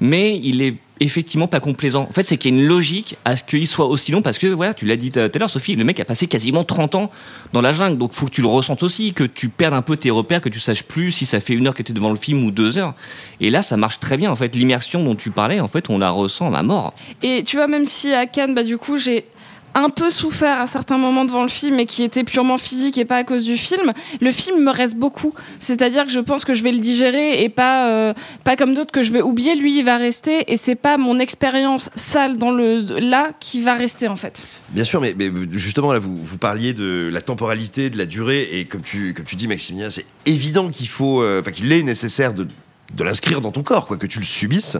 [0.00, 2.02] Mais il est effectivement pas complaisant.
[2.02, 4.38] En fait, c'est qu'il y a une logique à ce qu'il soit aussi long parce
[4.38, 6.94] que, voilà, tu l'as dit tout à l'heure, Sophie, le mec a passé quasiment 30
[6.94, 7.10] ans
[7.52, 7.96] dans la jungle.
[7.98, 10.50] Donc, faut que tu le ressentes aussi, que tu perdes un peu tes repères, que
[10.50, 12.50] tu saches plus si ça fait une heure que tu es devant le film ou
[12.50, 12.94] deux heures.
[13.40, 14.30] Et là, ça marche très bien.
[14.30, 16.94] En fait, l'immersion dont tu parlais, en fait, on la ressent à mort.
[17.22, 19.24] Et tu vois, même si à Cannes, bah, du coup, j'ai
[19.74, 23.04] un peu souffert à certains moments devant le film et qui était purement physique et
[23.04, 25.34] pas à cause du film, le film me reste beaucoup.
[25.58, 28.92] C'est-à-dire que je pense que je vais le digérer et pas, euh, pas comme d'autres
[28.92, 29.54] que je vais oublier.
[29.54, 33.74] Lui, il va rester et c'est pas mon expérience sale dans le là qui va
[33.74, 34.44] rester en fait.
[34.70, 35.14] Bien sûr, mais,
[35.52, 39.24] justement, là, vous, vous parliez de la temporalité, de la durée, et comme tu, comme
[39.24, 42.46] tu dis, Maximilien, c'est évident qu'il faut, euh, qu'il est nécessaire de,
[42.94, 44.76] de l'inscrire dans ton corps, quoi, que tu le subisses.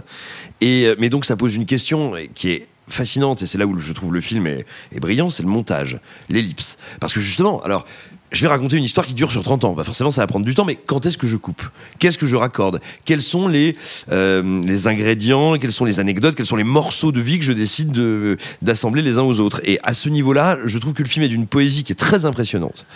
[0.60, 3.78] Et, euh, mais donc, ça pose une question qui est fascinante, et c'est là où
[3.78, 4.66] je trouve le film est,
[5.00, 5.98] brillant, c'est le montage,
[6.28, 6.78] l'ellipse.
[7.00, 7.84] Parce que justement, alors,
[8.32, 9.72] je vais raconter une histoire qui dure sur 30 ans.
[9.72, 11.62] Bah forcément, ça va prendre du temps, mais quand est-ce que je coupe?
[11.98, 12.80] Qu'est-ce que je raccorde?
[13.04, 13.76] Quels sont les,
[14.12, 15.58] euh, les ingrédients?
[15.58, 16.36] Quelles sont les anecdotes?
[16.36, 19.60] Quels sont les morceaux de vie que je décide de- d'assembler les uns aux autres?
[19.64, 22.24] Et à ce niveau-là, je trouve que le film est d'une poésie qui est très
[22.24, 22.86] impressionnante.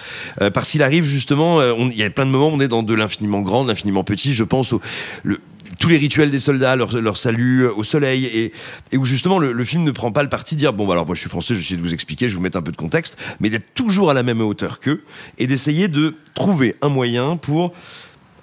[0.41, 2.69] Euh, parce qu'il arrive justement, euh, il y a plein de moments où on est
[2.69, 4.33] dans de l'infiniment grand, de l'infiniment petit.
[4.33, 4.81] Je pense au...
[5.79, 8.53] tous les rituels des soldats, leur, leur salut euh, au soleil, et,
[8.93, 11.07] et où justement le, film ne prend pas le parti de dire bon bah alors
[11.07, 12.77] moi je suis français, je vais de vous expliquer, je vous mettre un peu de
[12.77, 15.03] contexte, mais d'être toujours à la même hauteur qu'eux
[15.39, 17.73] et d'essayer de trouver un moyen pour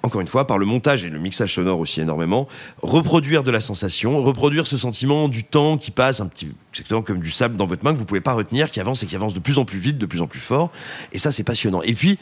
[0.02, 2.48] encore une fois, par le montage et le mixage sonore aussi énormément,
[2.82, 7.20] reproduire de la sensation, reproduire ce sentiment du temps qui passe un petit, exactement comme
[7.20, 9.32] du sable dans votre main que vous pouvez pas retenir, qui avance et qui avance
[9.32, 10.72] de plus en plus vite, de plus en plus fort.
[11.12, 11.82] Et ça, c'est passionnant.
[11.82, 12.18] Et puis,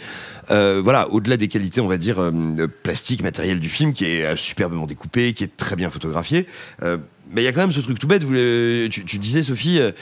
[0.50, 4.24] euh, voilà, au-delà des qualités, on va dire, euh, plastiques, matérielles du film, qui est
[4.24, 6.46] euh, superbement découpé, qui est très bien photographié,
[6.82, 6.98] euh,
[7.32, 8.24] mais il y a quand même ce truc tout bête.
[8.24, 9.92] Vous, le- tu, tu disais, Sophie, euh,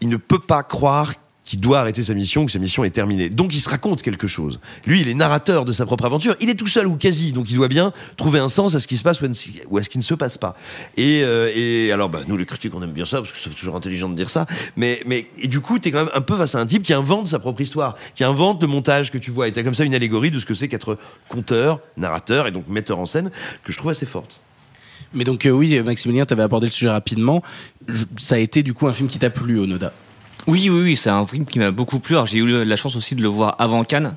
[0.00, 1.12] il ne peut pas croire
[1.48, 3.30] qu'il doit arrêter sa mission, que sa mission est terminée.
[3.30, 4.60] Donc il se raconte quelque chose.
[4.84, 6.36] Lui, il est narrateur de sa propre aventure.
[6.40, 8.86] Il est tout seul ou quasi, donc il doit bien trouver un sens à ce
[8.86, 9.32] qui se passe ou à
[9.82, 10.56] ce- qui ne se passe pas.
[10.98, 13.76] Et, euh, alors, bah, nous les critiques, on aime bien ça parce que c'est toujours
[13.76, 14.44] intelligent de dire ça.
[14.76, 16.92] Mais, mais et du coup, t'es quand même un peu face à un type qui
[16.92, 19.48] invente sa propre histoire, qui invente le montage que tu vois.
[19.48, 20.98] Et t'as comme ça une allégorie de ce que c'est qu'être
[21.30, 23.30] conteur, narrateur et donc metteur en scène
[23.64, 24.40] que je trouve assez forte.
[25.14, 27.42] Mais donc euh, oui, Maximilien, tu avais abordé le sujet rapidement.
[28.18, 29.94] Ça a été du coup un film qui t'a plu, Onoda?
[30.48, 32.14] Oui, oui, oui, c'est un film qui m'a beaucoup plu.
[32.14, 34.16] Alors, j'ai eu la chance aussi de le voir avant Cannes.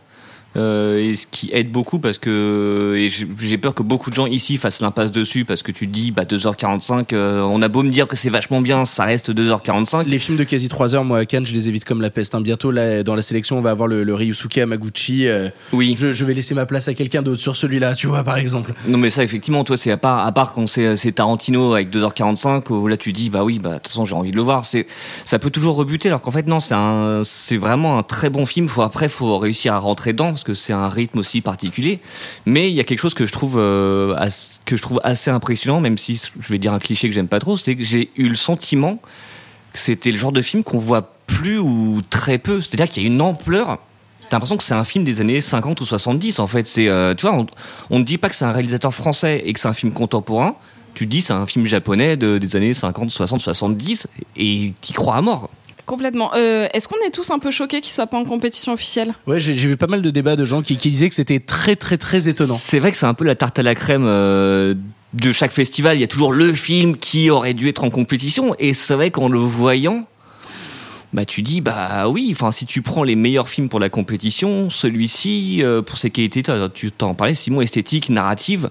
[0.58, 3.08] Euh, et ce qui aide beaucoup parce que
[3.40, 6.12] j'ai peur que beaucoup de gens ici fassent l'impasse dessus parce que tu te dis
[6.12, 10.08] bah 2h45 euh, on a beau me dire que c'est vachement bien ça reste 2h45
[10.10, 12.36] Les films de quasi 3 heures, moi à Cannes, je les évite comme la peste.
[12.36, 12.42] hein.
[12.42, 15.28] Bientôt, là, dans la sélection, on va avoir le, le Ryusuke Hamaguchi.
[15.28, 18.24] euh, oui je, je vais laisser ma place à quelqu'un d'autre sur celui-là, tu vois,
[18.26, 18.74] par exemple.
[18.88, 21.90] non mais ça effectivement toi c'est à part à part quand c'est c'est Tarantino avec
[21.92, 24.42] 2h45 où là tu dis bah oui bah de toute façon j'ai envie de le
[24.42, 24.86] voir c'est
[25.24, 26.76] ça peut toujours rebuter alors qu'en fait non c'est
[27.24, 30.74] c'est vraiment un très bon film faut après faut réussir à rentrer dedans que c'est
[30.74, 32.00] un rythme aussi particulier
[32.46, 34.16] mais il y a quelque chose que je trouve euh,
[34.66, 37.40] que je trouve assez impressionnant même si je vais dire un cliché que j'aime pas
[37.40, 39.00] trop c'est que j'ai eu le sentiment
[39.74, 43.06] que c'était le genre de film qu'on voit plus ou très peu c'est-à-dire qu'il y
[43.06, 43.80] a une ampleur
[44.32, 46.66] T'as l'impression que c'est un film des années 50 ou 70 en fait.
[46.66, 47.48] C'est, euh, tu vois, on,
[47.90, 50.56] on ne dit pas que c'est un réalisateur français et que c'est un film contemporain.
[50.94, 55.16] Tu dis c'est un film japonais de, des années 50, 60, 70 et t'y crois
[55.16, 55.50] à mort.
[55.92, 56.32] Complètement.
[56.36, 59.14] Euh, Est-ce qu'on est tous un peu choqués qu'il soit pas en compétition officielle?
[59.28, 61.76] Ouais, j'ai vu pas mal de débats de gens qui, qui disaient que c'était très,
[61.76, 62.56] très, très étonnant.
[62.58, 64.74] C'est vrai que c'est un peu la tarte à la crème euh,
[65.12, 65.98] de chaque festival.
[65.98, 69.12] Il y a toujours le film qui aurait dû être en compétition et c'est vrai
[69.12, 70.08] qu'en le voyant,
[71.12, 72.30] bah tu dis bah oui.
[72.32, 76.42] Enfin, si tu prends les meilleurs films pour la compétition, celui-ci euh, pour ses qualités,
[76.74, 78.70] tu t'en parlais, Simon, esthétique, narrative.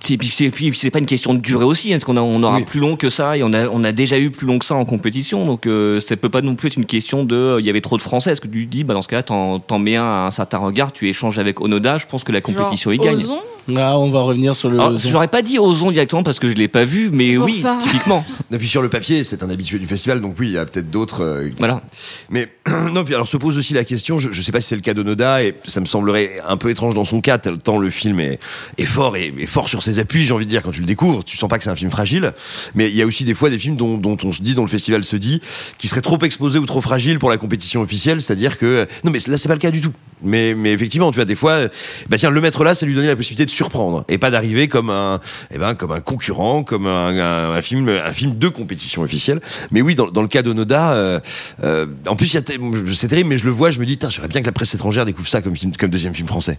[0.00, 2.20] C'est- puis c'est puis c'est pas une question de durée aussi, hein, parce qu'on a,
[2.20, 2.64] on aura Oui.
[2.64, 4.74] plus long que ça, et on a, on a déjà eu plus long que ça
[4.76, 7.66] en compétition, donc euh, ça peut pas non plus être une question de, euh, il
[7.66, 8.30] y avait trop de Français.
[8.32, 10.58] Est-ce que tu dis, bah dans ce cas-là, t'en, t'en mets un à un certain
[10.58, 13.16] regard, tu échanges avec Onoda, je pense que la compétition Genre, y gagne.
[13.24, 14.80] Ozon Là, on va revenir sur le.
[14.80, 17.78] Alors, J'aurais pas dit Ozon directement parce que je l'ai pas vu, mais oui, ça.
[17.80, 18.24] typiquement.
[18.50, 20.64] Et puis sur le papier, c'est un habitué du festival, donc oui, il y a
[20.64, 21.22] peut-être d'autres.
[21.22, 21.82] euh, Voilà.
[22.30, 22.48] Mais
[22.92, 24.80] non, puis alors se pose aussi la question, je, je sais pas si c'est le
[24.80, 28.20] cas d'Onoda, et ça me semblerait un peu étrange dans son cas, tant le film
[28.20, 28.40] est,
[28.78, 30.86] est fort et est fort sur ses appuis, j'ai envie de dire, quand tu le
[30.86, 32.32] découvres, tu sens pas que c'est un film fragile.
[32.74, 34.62] Mais il y a aussi des fois des films dont, dont on se dit, dont
[34.62, 35.42] le festival se dit,
[35.76, 39.18] qui seraient trop exposés ou trop fragiles pour la compétition officielle, c'est-à-dire que non, mais
[39.28, 39.92] là c'est pas le cas du tout.
[40.22, 41.68] Mais mais effectivement, tu vois, des fois, euh,
[42.08, 44.68] bah tiens, le mettre là, ça lui donner la possibilité de surprendre et pas d'arriver
[44.68, 45.20] comme un,
[45.54, 49.40] eh ben comme un concurrent, comme un, un, un film, un film de compétition officielle.
[49.72, 51.20] Mais oui, dans, dans le cas d'Onoda, euh,
[51.64, 54.46] euh, en plus, c'est terrible, mais je le vois, je me dis, j'aimerais bien que
[54.46, 56.58] la presse étrangère découvre ça comme film, comme deuxième film français.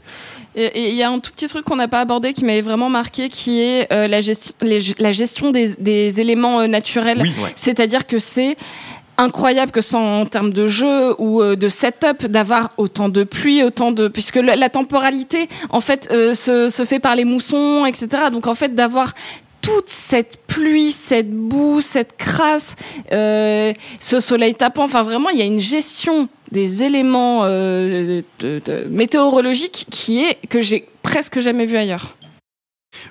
[0.56, 2.90] Et il y a un tout petit truc qu'on n'a pas abordé qui m'avait vraiment
[2.90, 7.22] marqué, qui est euh, la, gesti- les- la gestion des, des éléments euh, naturels.
[7.22, 7.54] Oui, ouais.
[7.56, 8.58] C'est-à-dire que c'est
[9.20, 13.24] incroyable que ce soit en termes de jeu ou euh, de setup d'avoir autant de
[13.24, 17.86] pluie, autant de puisque la, temporalité en fait euh, se, se fait par les moussons,
[17.86, 18.24] etc.
[18.32, 19.14] Donc en fait d'avoir
[19.62, 22.76] toute cette pluie, cette boue, cette crasse,
[23.12, 28.22] euh, ce soleil tapant, enfin vraiment, il y a une gestion des éléments euh,
[28.90, 32.16] météorologiques qui est que j'ai presque jamais vu ailleurs.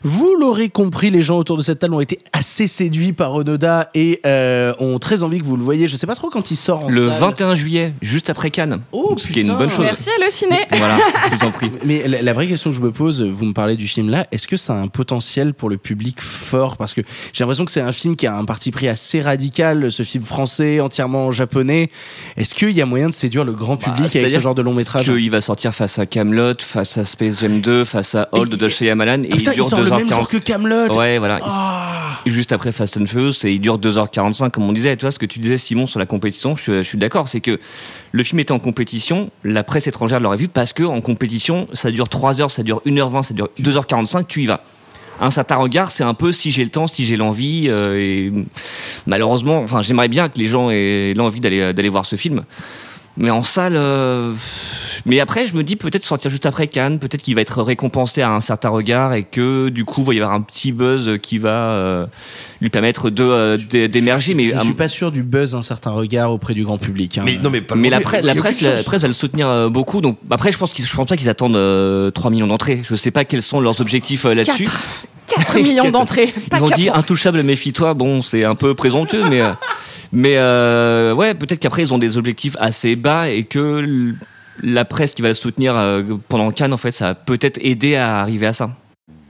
[0.02, 3.90] Vous l'aurez compris, les gens autour de cette table ont été assez séduits par Onoda
[3.94, 5.88] et euh, ont très envie que vous le voyez.
[5.88, 7.20] Je sais pas trop quand il sort en Le salle.
[7.20, 8.80] 21 juillet, juste après Cannes.
[8.92, 9.84] Oh, ce qui est une bonne chose.
[9.84, 10.56] Merci à le ciné.
[10.78, 10.98] Voilà,
[11.30, 11.70] je vous en prie.
[11.84, 14.26] Mais la, la vraie question que je me pose, vous me parlez du film là,
[14.30, 16.76] est-ce que ça a un potentiel pour le public fort?
[16.76, 17.00] Parce que
[17.32, 20.22] j'ai l'impression que c'est un film qui a un parti pris assez radical, ce film
[20.24, 21.88] français entièrement japonais.
[22.36, 24.62] Est-ce qu'il y a moyen de séduire le grand public avec ce Bah, genre de
[24.62, 25.06] long métrage?
[25.06, 28.68] Qu'il va sortir face à Camelot, face à Space Jam 2, face à Old de
[28.68, 30.14] Shyamalan et Ah, putain, il sort le même 2h40.
[30.14, 30.96] jour que Camelot.
[30.98, 31.40] Ouais, voilà.
[31.42, 31.94] Ah.
[32.26, 34.96] Juste après Fast and Furious, et il dure 2h45, comme on disait.
[34.96, 37.28] Tu vois, ce que tu disais, Simon, sur la compétition, je, suis- je suis d'accord.
[37.28, 37.59] C'est que
[38.12, 41.90] le film était en compétition, la presse étrangère l'aurait vu parce que en compétition, ça
[41.90, 44.62] dure 3 heures, ça dure 1h20, ça dure 2h45, tu y vas.
[45.20, 47.66] Un certain regard, c'est un peu si j'ai le temps, si j'ai l'envie.
[47.68, 48.33] euh, et
[49.07, 52.44] malheureusement, enfin, j'aimerais bien que les gens aient l'envie d'aller d'aller voir ce film.
[53.20, 54.33] Mais en salle, euh,
[55.04, 58.22] mais après, je me dis peut-être sortir juste après Cannes, peut-être qu'il va être récompensé
[58.22, 61.18] à un certain regard et que du coup, il va y avoir un petit buzz
[61.20, 62.07] qui va euh,
[62.61, 64.35] lui permettre de euh, d'é- d'émerger.
[64.35, 67.18] Mais Je à- suis pas sûr du buzz un certain regard auprès du grand public.
[67.18, 67.22] hein.
[67.24, 69.68] Mais non, mais pas mais la, presse, la presse, la presse va le soutenir euh,
[69.68, 70.00] beaucoup.
[70.00, 72.83] Donc après, je pense qu'ils, je pense pas qu'ils attendent euh, 3 millions d'entrées.
[72.88, 74.68] Je sais pas quels sont leurs objectifs euh, là-dessus.
[75.26, 76.33] 4, 4 millions d'entrées.
[76.57, 76.96] Ils ont dit 4.
[76.98, 77.94] intouchable, méfie-toi.
[77.94, 79.50] Bon, c'est un peu présomptueux, mais euh,
[80.12, 84.14] mais euh, ouais, peut-être qu'après ils ont des objectifs assez bas et que
[84.62, 87.94] la presse qui va le soutenir euh, pendant Cannes, en fait, ça a peut-être aidé
[87.96, 88.70] à arriver à ça.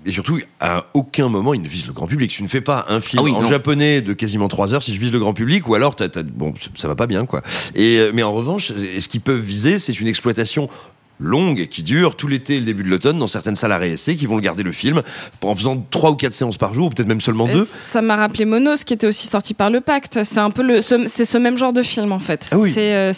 [0.06, 2.30] Et surtout, à aucun moment, il ne vise le grand public.
[2.30, 3.48] Tu ne fais pas un film Ah oui, en non.
[3.48, 6.22] japonais de quasiment 3 heures si je vise le grand public, ou alors, t'as- t'as-
[6.22, 7.42] bon, ça- va pas bien, quoi.
[7.74, 10.70] Et, euh, mais en revanche, ce qu'ils peuvent viser, c'est une exploitation
[11.18, 14.14] longue qui dure tout l'été et le début de l'automne dans certaines salles à réessai
[14.16, 15.02] qui vont le garder le film
[15.42, 17.64] en faisant trois ou quatre séances par jour ou peut-être même seulement deux.
[17.64, 20.20] Ça m'a rappelé Monos, qui était aussi sorti par le Pacte.
[20.24, 22.48] C'est un peu le, ce- c'est ce même genre de film en fait.
[22.52, 22.72] Ah oui.
[22.72, 23.12] C'est, euh,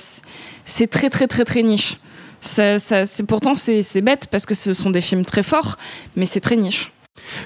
[0.64, 1.96] c'est- très très très très niche.
[2.40, 5.76] Ça, ça- c'est pourtant c'est bête parce que ce sont des films très forts,
[6.16, 6.90] mais c'est très niche.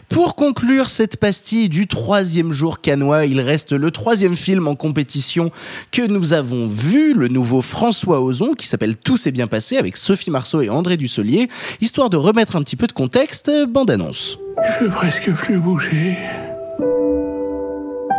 [0.09, 5.51] Pour conclure cette pastille du troisième jour canois, il reste le troisième film en compétition
[5.91, 9.97] que nous avons vu, le nouveau François Ozon, qui s'appelle Tout s'est bien passé avec
[9.97, 11.49] Sophie Marceau et André Dusselier,
[11.81, 14.39] histoire de remettre un petit peu de contexte, bande annonce.
[14.63, 16.17] Je peux presque plus bouger.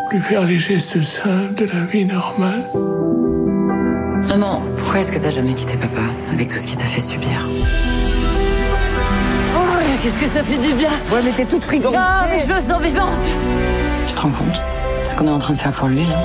[0.09, 2.65] Plus faire les gestes simples de la vie normale.
[4.27, 7.47] Maman, pourquoi est-ce que t'as jamais quitté papa avec tout ce qu'il t'a fait subir?
[10.05, 11.99] Qu'est-ce que ça fait du bien Ouais, mais t'es toute frigorifiée.
[11.99, 13.25] Ah, mais je me sens vivante
[14.05, 14.61] Tu te rends compte
[15.03, 16.15] Ce qu'on est en train de faire pour lui, là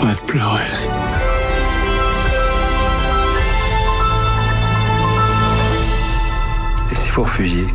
[0.00, 0.88] Pas de pleureuse.
[6.90, 7.66] Et si vous refusiez,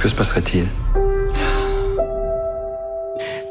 [0.00, 0.66] que se passerait-il?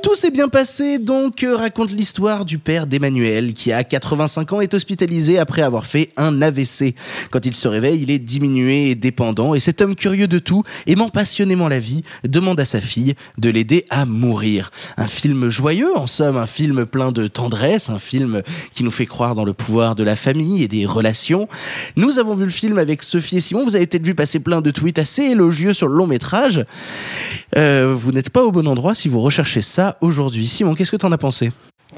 [0.01, 4.61] Tout s'est bien passé, donc euh, raconte l'histoire du père d'Emmanuel qui à 85 ans
[4.61, 6.95] est hospitalisé après avoir fait un AVC.
[7.29, 10.63] Quand il se réveille, il est diminué et dépendant et cet homme curieux de tout,
[10.87, 14.71] aimant passionnément la vie, demande à sa fille de l'aider à mourir.
[14.97, 18.41] Un film joyeux, en somme, un film plein de tendresse, un film
[18.73, 21.47] qui nous fait croire dans le pouvoir de la famille et des relations.
[21.95, 24.61] Nous avons vu le film avec Sophie et Simon, vous avez peut-être vu passer plein
[24.61, 26.65] de tweets assez élogieux sur le long métrage.
[27.55, 30.47] Euh, vous n'êtes pas au bon endroit si vous recherchez ça aujourd'hui.
[30.47, 31.51] Simon, qu'est-ce que t'en as pensé?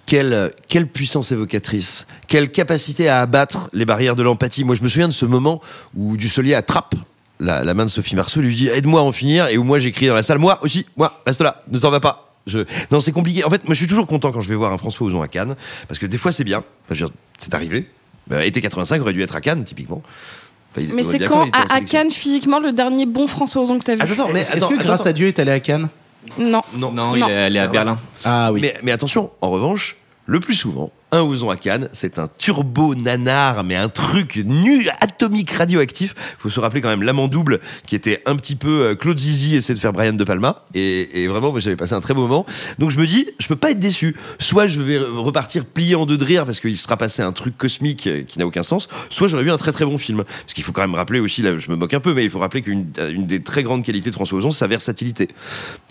[0.08, 4.64] Quelle, quelle puissance évocatrice, quelle capacité à abattre les barrières de l'empathie.
[4.64, 5.62] Moi, je me souviens de ce moment
[5.96, 6.96] où Dusselier attrape
[7.40, 9.80] la, la main de Sophie Marceau, lui dit aide-moi à en finir, et où moi
[9.80, 12.34] j'écris dans la salle, moi aussi, moi, reste là, ne t'en va pas.
[12.48, 12.60] Je...
[12.92, 13.44] Non, c'est compliqué.
[13.46, 15.28] En fait, moi, je suis toujours content quand je vais voir un François Ozon à
[15.28, 15.56] Cannes,
[15.88, 16.58] parce que des fois, c'est bien.
[16.86, 17.88] Enfin, je veux dire, c'est arrivé.
[18.28, 20.02] Bah, été 85 aurait dû être à Cannes, typiquement.
[20.72, 21.82] Enfin, il- Mais c'est quand il à.
[21.82, 24.02] Cannes physiquement le dernier bon François Ozon que t'as vu?
[24.02, 25.88] Attends, mais Est-ce que attends, grâce à Dieu est allé à Cannes?
[26.38, 26.62] Non.
[26.76, 27.98] Non, Non, il est allé à Berlin.
[28.26, 28.62] Ah oui.
[28.62, 32.96] Mais, mais attention, en revanche, le plus souvent, un Ozon à Cannes, c'est un turbo
[32.96, 36.16] nanar, mais un truc nu, atomique, radioactif.
[36.40, 39.56] Faut se rappeler quand même l'amant double, qui était un petit peu euh, Claude Zizi
[39.56, 42.48] essaie de faire Brian De Palma, et, et vraiment, j'avais passé un très beau moment.
[42.80, 44.16] Donc je me dis, je peux pas être déçu.
[44.40, 47.58] Soit je vais repartir plié en deux de rire parce qu'il sera passé un truc
[47.58, 50.24] cosmique euh, qui n'a aucun sens, soit j'aurais vu un très très bon film.
[50.24, 52.32] Parce qu'il faut quand même rappeler aussi, là, je me moque un peu, mais il
[52.32, 55.28] faut rappeler qu'une euh, des très grandes qualités de François Ozon, c'est sa versatilité.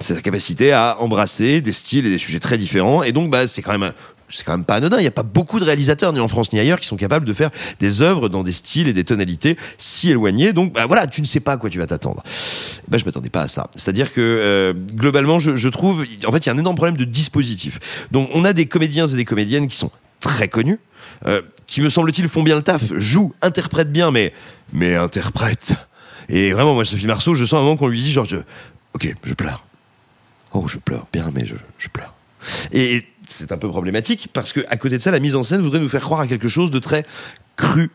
[0.00, 3.04] C'est sa capacité à embrasser des styles et des sujets très différents.
[3.04, 3.92] Et donc, bah, c'est quand même
[4.32, 4.98] c'est quand même pas anodin.
[4.98, 7.26] Il n'y a pas beaucoup de réalisateurs, ni en France ni ailleurs, qui sont capables
[7.26, 10.52] de faire des œuvres dans des styles et des tonalités si éloignés.
[10.52, 12.22] Donc, bah voilà, tu ne sais pas à quoi tu vas t'attendre.
[12.88, 13.70] Bah, je m'attendais pas à ça.
[13.76, 17.04] C'est-à-dire que euh, globalement, je, trouve, en fait, il y a un énorme problème de
[17.04, 17.78] dispositif.
[18.10, 19.90] Donc, on a des comédiens et des comédiennes qui sont
[20.20, 20.78] très connus,
[21.26, 24.32] euh, qui me semble-t-il font bien le taf, jouent, interprètent bien, mais
[24.72, 25.74] mais interprètent.
[26.28, 28.38] Et vraiment, moi, Sophie Marceau, je sens un moment qu'on lui dit genre, je,
[28.94, 29.66] ok, je pleure.
[30.54, 32.14] Oh, je pleure bien, mais je, je pleure.
[32.72, 35.60] Et c'est un peu problématique parce que à côté de ça, la mise en scène
[35.60, 37.04] voudrait nous faire croire à quelque chose de très
[37.56, 37.90] cru,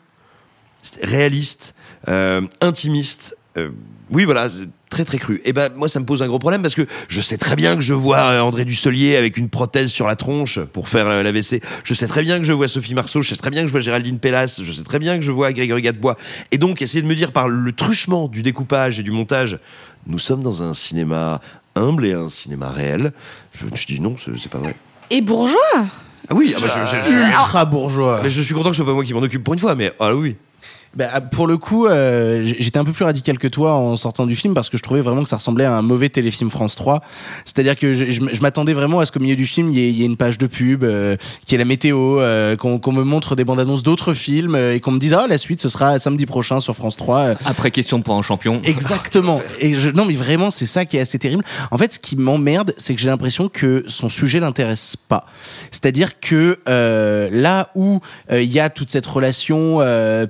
[1.01, 1.75] réaliste,
[2.07, 3.37] euh, intimiste.
[3.57, 3.69] euh,
[4.09, 4.47] oui, voilà,
[4.89, 5.41] très très cru.
[5.43, 7.75] Et ben moi, ça me pose un gros problème parce que je sais très bien
[7.75, 11.61] que je vois euh, André Dussolier avec une prothèse sur la tronche pour faire l'AVC.
[11.83, 13.21] Je sais très bien que je vois Sophie Marceau.
[13.21, 14.61] Je sais très bien que je vois Géraldine Pellas.
[14.63, 16.17] Je sais très bien que je vois Grégory Gadebois.
[16.51, 19.59] Et donc, essayer de me dire par le truchement du découpage et du montage,
[20.05, 21.41] nous sommes dans un cinéma
[21.75, 23.11] humble et un cinéma réel.
[23.53, 24.75] Je, je dis non, c'est c'est pas vrai.
[25.09, 25.57] Et bourgeois?
[26.29, 28.19] Ah oui, ah bah, je, je- je- Ultra bourgeois.
[28.23, 29.75] mais je suis content que ce soit pas moi qui m'en occupe pour une fois,
[29.75, 30.35] mais ah oui.
[30.95, 34.35] Bah, pour le coup, euh, j'étais un peu plus radical que toi en sortant du
[34.35, 37.01] film parce que je trouvais vraiment que ça ressemblait à un mauvais téléfilm France 3.
[37.45, 39.77] C'est-à-dire que je, je m- je m'attendais vraiment à ce qu'au milieu du film, il
[39.77, 42.19] y ait, il y ait une page de pub, euh, qu'il y ait la météo,
[42.19, 45.27] euh, qu'on me montre des bandes annonces d'autres films euh, et qu'on me dise ah
[45.27, 47.17] la suite ce sera samedi prochain sur France 3.
[47.19, 48.59] euh, Après question pour un champion.
[48.63, 49.41] Exactement.
[49.59, 51.43] Et je, non, mais vraiment, c'est ça qui est assez terrible.
[51.69, 55.25] En fait, ce qui m'emmerde, c'est que j'ai l'impression que son sujet l'intéresse pas.
[55.69, 57.99] C'est-à-dire que euh, là où
[58.31, 60.25] il y a toute cette relation euh,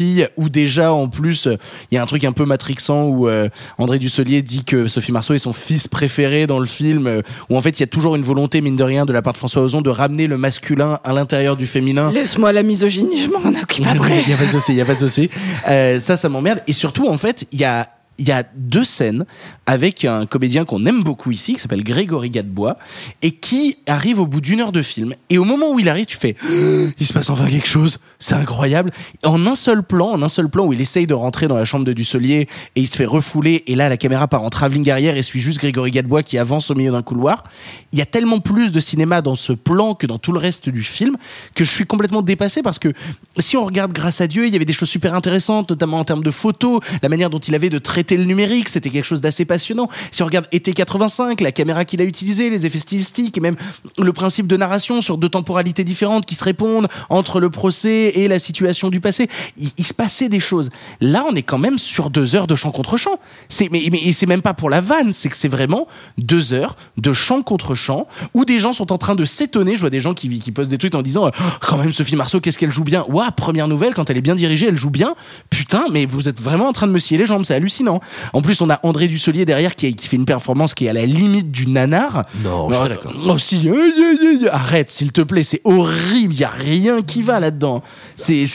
[0.00, 1.48] père-fille, où déjà en plus
[1.90, 5.12] il y a un truc un peu matrixant où euh, André Dussolier dit que Sophie
[5.12, 7.86] Marceau est son fils préféré dans le film, euh, où en fait il y a
[7.86, 10.38] toujours une volonté mine de rien de la part de François Ozon de ramener le
[10.38, 12.10] masculin à l'intérieur du féminin.
[12.12, 14.22] Laisse-moi la misogynie, je m'en occupe après.
[14.26, 15.30] Il y a pas de souci, il y a pas de souci.
[15.68, 16.60] Euh, ça, ça m'emmerde.
[16.66, 17.86] Et surtout, en fait, il y a
[18.20, 19.24] il y a deux scènes
[19.66, 22.76] avec un comédien qu'on aime beaucoup ici, qui s'appelle Grégory Gadebois,
[23.22, 25.14] et qui arrive au bout d'une heure de film.
[25.30, 26.36] Et au moment où il arrive, tu fais,
[27.00, 27.98] il se passe enfin quelque chose.
[28.18, 28.92] C'est incroyable.
[29.24, 31.64] En un seul plan, en un seul plan où il essaye de rentrer dans la
[31.64, 33.64] chambre de Dussolier et il se fait refouler.
[33.66, 36.70] Et là, la caméra part en travelling arrière et suit juste Grégory Gadebois qui avance
[36.70, 37.44] au milieu d'un couloir.
[37.92, 40.68] Il y a tellement plus de cinéma dans ce plan que dans tout le reste
[40.68, 41.16] du film
[41.54, 42.92] que je suis complètement dépassé parce que
[43.38, 46.04] si on regarde grâce à Dieu, il y avait des choses super intéressantes, notamment en
[46.04, 49.20] termes de photos, la manière dont il avait de traiter le numérique, c'était quelque chose
[49.20, 49.88] d'assez passionnant.
[50.10, 53.56] Si on regarde été 85, la caméra qu'il a utilisée, les effets stylistiques et même
[53.98, 58.28] le principe de narration sur deux temporalités différentes qui se répondent entre le procès et
[58.28, 60.70] la situation du passé, il, se passait des choses.
[61.00, 63.18] Là, on est quand même sur deux heures de chant contre chant.
[63.48, 65.86] C'est mais, mais c'est même pas pour la vanne, c'est que c'est vraiment
[66.18, 69.74] deux heures de chant contre chant où des gens sont en train de s'étonner.
[69.74, 72.40] Je vois des gens qui, postent des tweets en disant euh, quand même Sophie Marceau,
[72.40, 73.04] qu'est-ce qu'elle joue bien?
[73.08, 75.14] Ouah, première nouvelle, quand elle est bien dirigée, elle joue bien.
[75.50, 77.99] Putain, mais vous êtes vraiment en train de me scier les jambes, c'est hallucinant.
[78.32, 80.92] En plus, on a André Dussolier derrière qui, qui fait une performance qui est à
[80.92, 82.24] la limite du nanar.
[82.42, 83.12] Non, je suis pas d'accord.
[83.26, 84.54] Oh si, euh, yeah, yeah, yeah.
[84.54, 87.82] arrête s'il te plaît, c'est horrible, il y a rien qui va là-dedans.
[88.16, 88.46] C'est.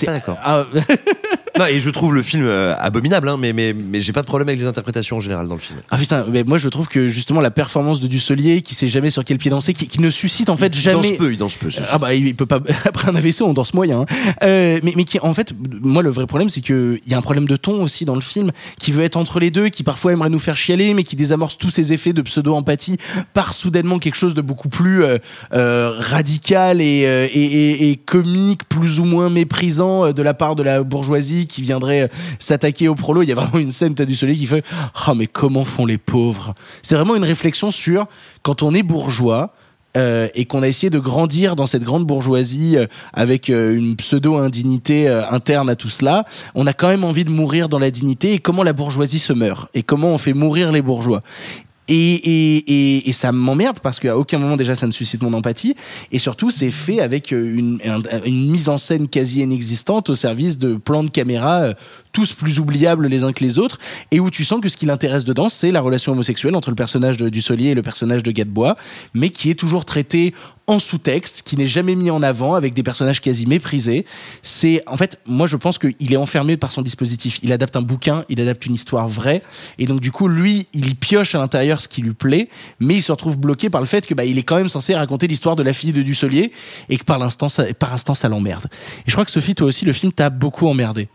[0.43, 0.65] Ah,
[1.57, 4.27] Non, et je trouve le film euh, abominable, hein, mais, mais, mais j'ai pas de
[4.27, 5.79] problème avec les interprétations en général dans le film.
[5.89, 9.09] Ah putain, mais moi je trouve que justement la performance de Dussolier qui sait jamais
[9.09, 11.09] sur quel pied danser, qui, qui ne suscite en fait Il jamais.
[11.09, 11.69] danse peu, il danse peu.
[11.69, 11.83] sûr.
[11.91, 14.01] Ah bah il peut pas après un AVC on danse moyen.
[14.01, 14.05] hein.
[14.43, 17.17] Euh, mais mais qui en fait moi le vrai problème c'est que il y a
[17.17, 19.83] un problème de ton aussi dans le film qui veut être entre les deux, qui
[19.83, 22.97] parfois aimerait nous faire chialer mais qui désamorce tous ces effets de pseudo empathie
[23.33, 25.17] par soudainement quelque chose de beaucoup plus euh,
[25.53, 30.33] euh, radical et, euh, et, et, et comique, plus ou moins méprisant euh, de la
[30.33, 32.08] part de la bourgeoisie qui viendrait euh,
[32.39, 33.23] s'attaquer au prolo.
[33.23, 34.63] Il y a vraiment une scène t'as du soleil qui fait
[35.08, 36.53] ah mais comment font les pauvres?
[36.81, 38.08] C'est vraiment une réflexion sur
[38.41, 39.53] quand on est bourgeois
[39.97, 45.08] euh, et qu'on a essayé de grandir dans cette grande bourgeoisie euh, avec une pseudo-indignité
[45.08, 48.39] interne à tout cela, on a quand même envie de mourir dans la dignité et
[48.39, 49.69] comment la bourgeoisie se meurt?
[49.73, 51.21] Et comment on fait mourir les bourgeois?
[51.88, 55.76] Et, et, et, ça m'emmerde parce qu'à aucun moment déjà ça ne suscite mon empathie.
[56.12, 60.15] Et surtout c'est fait avec euh, une, un- une mise en scène quasi inexistante au
[60.15, 61.74] service de plans de caméra euh,
[62.15, 63.78] tous plus oubliables les uns que les autres,
[64.12, 66.75] et où tu sens que ce qui l'intéresse dedans, c'est la relation homosexuelle entre le
[66.78, 68.78] personnage de Dussolier et le personnage de Gadebois,
[69.13, 70.34] mais qui est toujours traité
[70.65, 74.06] en sous-texte, qui n'est jamais mis en avant, avec des personnages quasi méprisés.
[74.41, 77.38] C'est, en fait, moi je pense qu'il est enfermé par son dispositif.
[77.43, 79.43] Il adapte un bouquin, il adapte une histoire vraie,
[79.78, 82.47] et donc du coup, lui, il pioche à l'intérieur ce qui lui plaît,
[82.80, 84.95] mais il se retrouve bloqué par le fait que bah, il est quand même censé
[84.95, 86.54] raconter l'histoire de la fille de Dussolier,
[86.88, 87.47] et que par l'instant,
[87.78, 88.67] par instant, ça l'emmerde.
[88.99, 91.10] Et je crois que Sophie, toi aussi, le film t'a beaucoup emmerdé.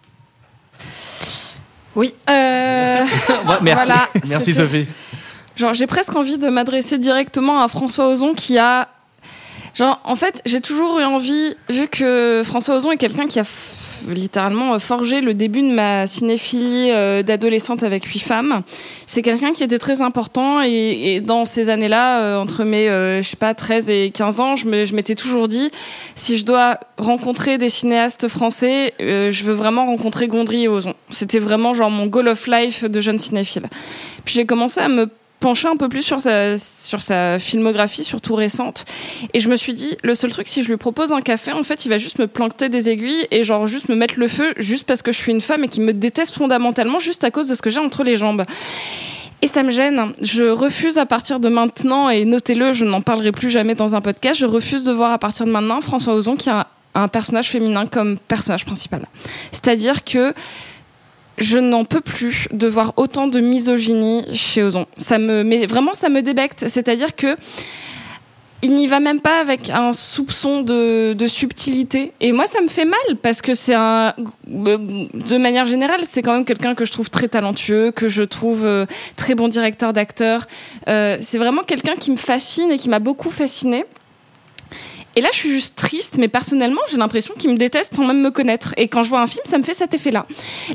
[1.96, 2.14] Oui.
[2.28, 3.04] Euh...
[3.62, 3.86] merci.
[3.86, 4.86] Voilà, Merci Sophie.
[5.56, 8.88] Genre, j'ai presque envie de m'adresser directement à François Ozon qui a.
[9.74, 13.44] Genre, en fait, j'ai toujours eu envie, vu que François Ozon est quelqu'un qui a
[14.08, 18.62] littéralement euh, forgé le début de ma cinéphilie euh, d'adolescente avec huit femmes.
[19.06, 23.36] C'est quelqu'un qui était très important et, dans ces années-là, euh, entre mes, je sais
[23.36, 25.70] pas, 13 et 15 ans, je m'étais toujours dit,
[26.14, 30.94] si je dois rencontrer des cinéastes français, je veux vraiment rencontrer Gondry et Ozon.
[31.10, 33.68] C'était vraiment genre mon goal of life de jeune cinéphile.
[34.24, 35.08] Puis j'ai commencé à me
[35.40, 38.84] pencher un peu plus sur sa, sur sa filmographie, surtout récente.
[39.34, 41.62] Et je me suis dit, le seul truc, si je lui propose un café, en
[41.62, 44.52] fait, il va juste me planter des aiguilles et genre juste me mettre le feu,
[44.58, 47.48] juste parce que je suis une femme et qui me déteste fondamentalement, juste à cause
[47.48, 48.44] de ce que j'ai entre les jambes.
[49.42, 50.12] Et ça me gêne.
[50.20, 54.02] Je refuse à partir de maintenant, et notez-le, je n'en parlerai plus jamais dans un
[54.02, 57.48] podcast, je refuse de voir à partir de maintenant François Ozon qui a un personnage
[57.48, 59.06] féminin comme personnage principal.
[59.52, 60.34] C'est-à-dire que
[61.40, 64.86] je n'en peux plus de voir autant de misogynie chez Ozon.
[64.96, 66.68] Ça me, mais vraiment, ça me débecte.
[66.68, 67.36] C'est-à-dire que
[68.62, 72.12] il n'y va même pas avec un soupçon de, de subtilité.
[72.20, 74.14] Et moi, ça me fait mal parce que c'est un,
[74.46, 78.66] de manière générale, c'est quand même quelqu'un que je trouve très talentueux, que je trouve
[78.66, 78.84] euh,
[79.16, 80.46] très bon directeur d'acteur.
[80.88, 83.86] Euh, c'est vraiment quelqu'un qui me fascine et qui m'a beaucoup fasciné.
[85.16, 88.20] Et là, je suis juste triste, mais personnellement, j'ai l'impression qu'il me déteste sans même
[88.20, 88.74] me connaître.
[88.76, 90.26] Et quand je vois un film, ça me fait cet effet-là.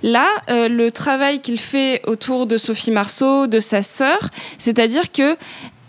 [0.03, 4.19] Là, euh, le travail qu'il fait autour de Sophie Marceau, de sa sœur,
[4.57, 5.37] c'est-à-dire que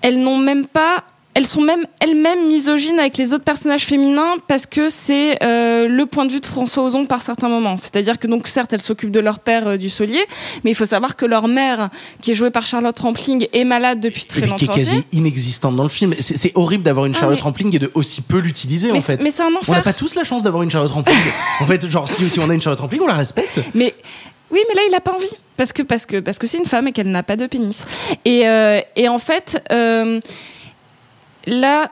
[0.03, 1.05] elles n'ont même pas
[1.37, 6.07] elles sont même elles-mêmes misogynes avec les autres personnages féminins parce que c'est euh, le
[6.07, 7.77] point de vue de François Ozon par certains moments.
[7.77, 10.25] C'est-à-dire que donc certes elles s'occupent de leur père euh, du Solier,
[10.65, 11.91] mais il faut savoir que leur mère,
[12.23, 14.79] qui est jouée par Charlotte Rampling, est malade depuis très Et puis qui est longtemps.
[14.79, 16.15] quasi inexistante dans le film.
[16.19, 19.01] C'est horrible d'avoir une Ah, Charlotte mais- Rampling et de aussi peu l'utiliser Mais en
[19.03, 19.23] c'est- fait.
[19.23, 19.75] mais c'est un On enfer.
[19.75, 21.17] n'a pas tous la chance d'avoir une Charlotte Rampling.
[21.61, 23.61] en fait, genre si, si on a une Charlotte Rampling, on la respecte.
[23.75, 23.95] Mais
[24.51, 25.29] oui, mais là, il a pas envie
[25.59, 27.85] parce que parce que parce que c'est une femme et qu'elle n'a pas de pénis.
[28.25, 30.19] Et euh, et en fait, euh,
[31.47, 31.91] là.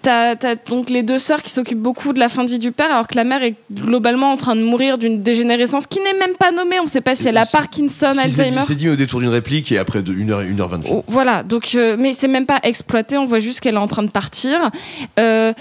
[0.00, 2.72] T'as as donc les deux sœurs qui s'occupent beaucoup de la fin de vie du
[2.72, 6.14] père, alors que la mère est globalement en train de mourir d'une dégénérescence qui n'est
[6.14, 6.80] même pas nommée.
[6.80, 8.62] On ne sait pas si elle a Parkinson, Si, Alzheimer.
[8.62, 10.96] C'est dit au détour d'une réplique et après 1h, 1h20 de film.
[10.96, 13.86] Oh, Voilà, donc euh, mais c'est même pas exploité, on voit juste qu'elle est en
[13.86, 14.70] train de partir.
[15.20, 15.52] Euh,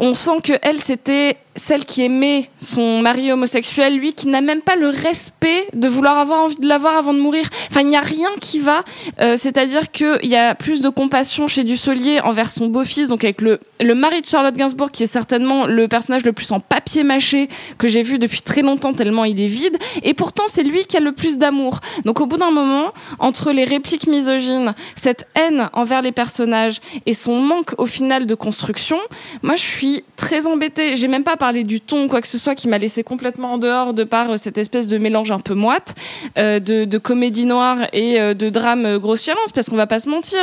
[0.00, 4.60] on sent que elle c'était celle qui aimait son mari homosexuel, lui qui n'a même
[4.60, 7.48] pas le respect de vouloir avoir envie de l'avoir avant de mourir.
[7.70, 8.84] Enfin, il n'y a rien qui va.
[9.20, 13.40] Euh, C'est-à-dire qu'il y a plus de compassion chez Dussolier envers son beau-fils, donc avec
[13.40, 17.04] le, le mari de Charlotte Gainsbourg, qui est certainement le personnage le plus en papier
[17.04, 17.48] mâché
[17.78, 19.78] que j'ai vu depuis très longtemps, tellement il est vide.
[20.02, 21.80] Et pourtant, c'est lui qui a le plus d'amour.
[22.04, 27.14] Donc au bout d'un moment, entre les répliques misogynes, cette haine envers les personnages et
[27.14, 28.98] son manque au final de construction,
[29.42, 30.96] moi je suis très embêtée.
[30.96, 33.58] J'ai même pas parlé du ton, quoi que ce soit, qui m'a laissé complètement en
[33.58, 35.94] dehors de par euh, cette espèce de mélange un peu moite
[36.38, 40.40] euh, de, comédie noire et euh, de drame grossièrement, parce qu'on va pas se mentir.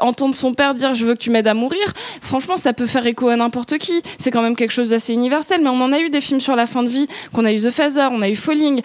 [0.00, 1.78] Entendre son père dire je veux que tu m'aides à mourir,
[2.20, 4.02] franchement ça peut faire écho à n'importe qui.
[4.18, 5.60] C'est quand même quelque chose d'assez universel.
[5.62, 7.60] Mais on en a eu des films sur la fin de vie, qu'on a eu
[7.60, 8.80] The Phaser, on a eu Falling,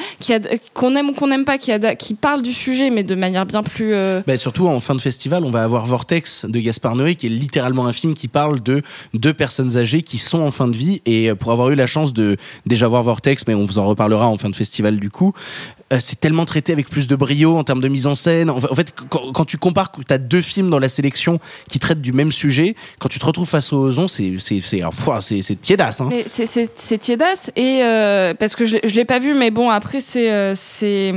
[0.75, 1.79] qu'on aime ou qu'on n'aime pas, qui, a,
[2.21, 3.95] parle du sujet, mais de manière bien plus
[4.27, 7.29] Bah, surtout en fin de festival, on va avoir Vortex de Gaspard Noé, qui est
[7.29, 8.83] littéralement un film qui parle de
[9.15, 11.01] deux personnes âgées qui sont en fin de vie.
[11.07, 13.85] Et euh, pour avoir eu la chance de déjà voir Vortex, mais on vous en
[13.85, 15.33] reparlera en fin de festival du coup,
[15.91, 18.49] euh, c'est tellement traité avec plus de brio en termes de mise en scène.
[18.49, 21.39] En fa- en fait, quand, tu compares que tu as deux films dans la sélection
[21.69, 24.81] qui traitent du même sujet, quand tu te retrouves face au Ozon, c'est c'est c'est
[25.21, 26.01] c'est c'est tiédasse.
[26.01, 26.09] Hein.
[26.33, 30.53] C'est- tiédasse et euh, parce que je, je l'ai pas vu, mais bon après c'est
[30.55, 31.13] c'est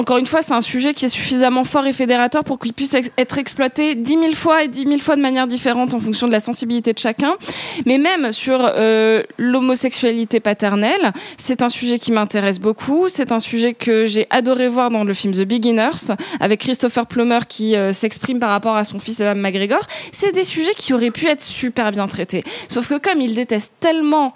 [0.00, 2.94] encore une fois c'est un sujet qui est suffisamment fort et fédérateur pour qu'il puisse
[2.94, 6.32] être exploité dix mille fois et dix mille fois de manière différente en fonction de
[6.32, 7.36] la sensibilité de chacun.
[7.84, 13.10] Mais même sur euh, l'homosexualité paternelle, c'est un sujet qui m'intéresse beaucoup.
[13.10, 17.40] C'est un sujet que j'ai adoré voir dans le film The Beginners avec Christopher Plummer
[17.46, 19.82] qui euh, s'exprime par rapport à son fils Evan McGregor.
[20.12, 22.42] C'est des sujets qui auraient pu être super bien traités.
[22.68, 24.32] Sauf que comme il déteste tellement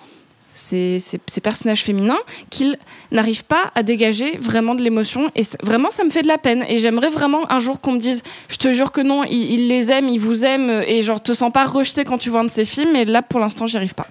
[0.54, 2.78] ces, ces- ces personnages féminins qu'ils
[3.12, 6.64] n'arrivent pas à dégager vraiment de l'émotion et vraiment ça me fait de la peine
[6.68, 9.68] et j'aimerais vraiment un jour qu'on me dise je te jure que non il, il
[9.68, 12.44] les aime il vous aime et genre te sens pas rejeté quand tu vois un
[12.44, 14.06] de ses films et là pour l'instant j'y arrive pas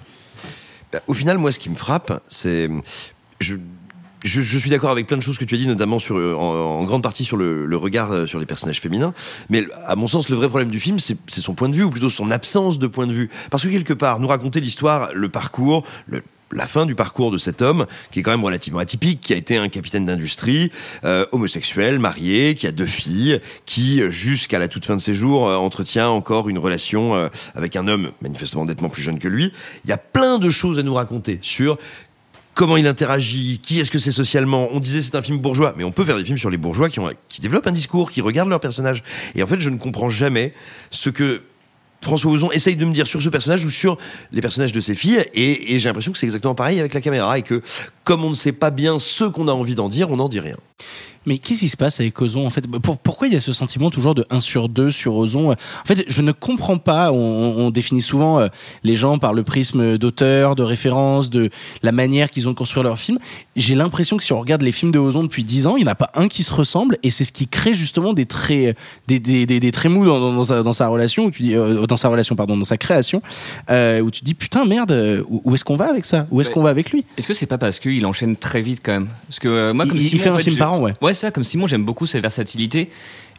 [0.91, 2.69] Bah, Au final, moi, ce qui me frappe, c'est.
[3.39, 3.55] Je,
[4.23, 6.83] je, suis d'accord avec plein de choses que tu as dit, notamment sur, euh, en,
[6.85, 9.13] grande partie sur le, regard euh, sur les personnages féminins.
[9.49, 11.89] Mais à mon sens, le vrai problème du film, c'est son point de vue, ou
[11.89, 13.29] plutôt son absence de point de vue.
[13.49, 15.83] Parce que quelque part, nous raconter l'histoire, le parcours,
[16.53, 19.35] la fin du parcours de cet homme, qui est quand même relativement atypique, qui a
[19.35, 20.71] été un capitaine d'industrie,
[21.03, 25.49] euh, homosexuel, marié, qui a deux filles, qui, jusqu'à la toute fin de ses jours,
[25.49, 29.51] euh, entretient encore une relation euh, avec un homme manifestement nettement plus jeune que lui.
[29.85, 31.77] Il y a plein de choses à nous raconter sur
[32.53, 34.69] comment il interagit, qui est-ce que c'est socialement.
[34.71, 36.89] On disait c'est un film bourgeois, mais on peut faire des films sur les bourgeois
[36.89, 39.03] qui, développent un discours, qui regardent leurs personnages.
[39.35, 40.53] Et en fait, je ne comprends jamais
[40.91, 41.41] ce que
[42.03, 43.97] François Ozon essaye de me dire sur ce personnage ou sur
[44.31, 45.23] les personnages de ses filles.
[45.33, 47.61] Et, et j'ai l'impression que c'est exactement pareil avec la caméra et que
[48.03, 50.39] comme on ne sait pas bien ce qu'on a envie d'en dire, on n'en dit
[50.39, 50.57] rien.
[51.25, 52.67] Mais qu'est-ce qui se passe avec Ozon en fait?
[52.67, 55.51] Pour- Pourquoi il y a ce sentiment toujours de 1 sur 2 sur Ozon?
[55.51, 55.55] En
[55.85, 57.11] fait, je ne comprends pas.
[57.11, 57.17] On,
[57.57, 58.47] on définit souvent euh,
[58.83, 61.49] les gens par le prisme d'auteur, de référence, de
[61.81, 63.19] la manière qu'ils ont de construire leurs films.
[63.55, 65.89] J'ai l'impression que si on regarde les films de Ozon depuis 10 ans, il n'y
[65.89, 68.77] en a pas un qui se ressemble et c'est ce qui crée justement des traits,
[69.07, 71.43] des, des, des, des traits mous dans, dans, dans sa, dans sa relation, où tu
[71.43, 73.21] dis, euh, dans sa relation, pardon, dans sa création,
[73.69, 76.27] euh, où tu te dis putain merde, où, où est-ce qu'on va avec ça?
[76.31, 77.05] Où est-ce qu'on va avec lui?
[77.17, 79.07] Est-ce que c'est pas parce qu'il enchaîne très vite quand même?
[79.27, 80.93] Parce que euh, moi, Il- comme il Simon, fait en un film par an, ouais.
[81.01, 82.89] Ouais, comme Simon, j'aime beaucoup sa versatilité.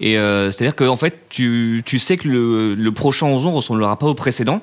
[0.01, 4.07] Et euh, c'est-à-dire qu'en fait, tu, tu sais que le, le prochain Ozon ressemblera pas
[4.07, 4.61] au précédent.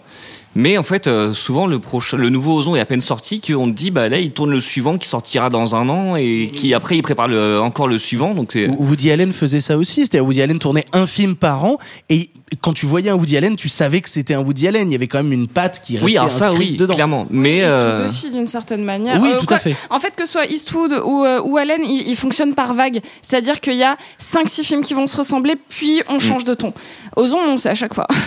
[0.54, 3.68] Mais en fait, euh, souvent, le, prochain, le nouveau Ozon est à peine sorti qu'on
[3.68, 6.74] te dit, bah là, il tourne le suivant qui sortira dans un an et qui
[6.74, 8.34] après, il prépare le, encore le suivant.
[8.34, 8.68] Donc c'est.
[8.68, 11.78] Woody Allen faisait ça aussi, c'est-à-dire Woody Allen tournait un film par an
[12.10, 12.30] et
[12.62, 14.90] quand tu voyais un Woody Allen, tu savais que c'était un Woody Allen.
[14.90, 16.96] Il y avait quand même une patte qui restait Oui, alors ça, inscrite oui, dedans.
[16.96, 17.28] clairement.
[17.30, 19.22] Mais Eastwood euh, aussi d'une certaine manière.
[19.22, 19.76] Oui, Euh, tout quoi- à fait.
[19.90, 23.00] En fait, que ce soit Eastwood ou, euh, ou Allen, il, il fonctionne par vague.
[23.22, 26.14] C'est-à-dire qu'il y a 5-6 films qui vont se ressembler, puis Mm.
[26.14, 26.74] on change de ton.
[27.16, 28.08] Ozon, on sait à chaque fois.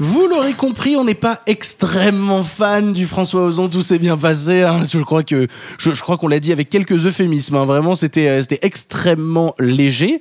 [0.00, 3.68] Vous l'aurez compris, on n'est pas extrêmement fan du François Ozon.
[3.68, 4.62] Tout s'est bien passé.
[4.62, 4.82] hein.
[4.88, 7.56] Je crois que je, crois qu'on l'a dit avec quelques euphémismes.
[7.56, 7.64] hein.
[7.64, 10.20] Vraiment, c'était euh, c'était extrêmement léger.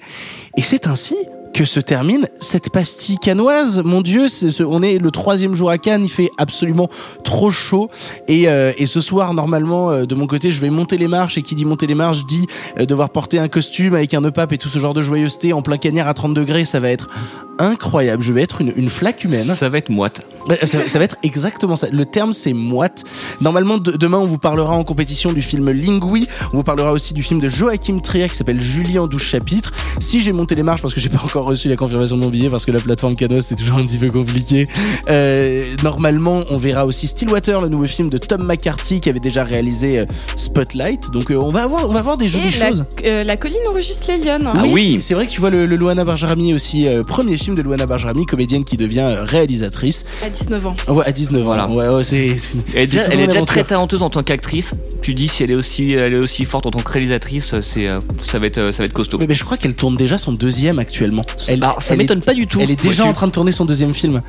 [0.57, 1.15] Et c'est ainsi
[1.57, 3.81] que se termine cette pastille canoise.
[3.83, 4.27] Mon Dieu,
[4.59, 6.03] on est le troisième jour à Cannes.
[6.03, 6.87] Il fait absolument
[7.23, 7.89] trop chaud.
[8.27, 11.39] Et, euh, et ce soir, normalement, euh, de mon côté, je vais monter les marches.
[11.39, 12.45] Et qui dit monter les marches dit
[12.79, 15.63] euh, devoir porter un costume avec un nœud et tout ce genre de joyeuseté en
[15.63, 16.63] plein cagnard à 30 degrés.
[16.63, 17.09] Ça va être
[17.57, 18.21] incroyable.
[18.21, 19.47] Je vais être une, une flaque humaine.
[19.55, 20.27] ça va être moite.
[20.49, 21.87] Ouais, Ça, ça va être exactement ça.
[21.91, 23.03] Le terme, c'est moite.
[23.41, 26.27] Normalement, de- demain, on vous parlera en compétition du film Lingui.
[26.53, 29.71] On vous parlera aussi du film de Joachim Trier qui s'appelle Julie en 12 chapitres.
[29.99, 32.29] Si j'ai monté les marches, parce que j'ai pas encore reçu la confirmation de mon
[32.29, 34.65] billet, parce que la plateforme Canos, c'est toujours un petit peu compliqué.
[35.09, 39.43] Euh, normalement, on verra aussi Stillwater, le nouveau film de Tom McCarthy qui avait déjà
[39.43, 41.09] réalisé euh, Spotlight.
[41.11, 42.85] Donc, euh, on va avoir, on va avoir des jolies Et la, choses.
[43.05, 44.49] euh, la colline enregistre les lionnes.
[44.53, 44.95] Ah oui.
[44.95, 47.61] c'est- c'est vrai que tu vois le, le Luana Barjarami aussi, euh, premier film de
[47.61, 50.05] Luana Barjarami, comédienne qui devient euh, réalisatrice.
[50.37, 50.75] 19 ans.
[50.87, 51.45] Ouais, à 19 ans.
[51.45, 51.67] Voilà.
[51.67, 52.35] Ouais, ouais, c'est.
[52.73, 54.73] Elle est déjà, elle est très talenteuse en tant qu'actrice.
[55.01, 57.87] Tu dis si elle est aussi, elle est aussi forte en tant que réalisatrice, c'est,
[57.87, 59.19] euh, ça va être, euh, ça va être costaud.
[59.27, 61.23] Mais je crois qu'elle tourne déjà son deuxième actuellement.
[61.47, 62.59] Elle, Alors, ça elle est- m'étonne pas du tout.
[62.61, 64.21] Elle est déjà en train de tourner son deuxième film.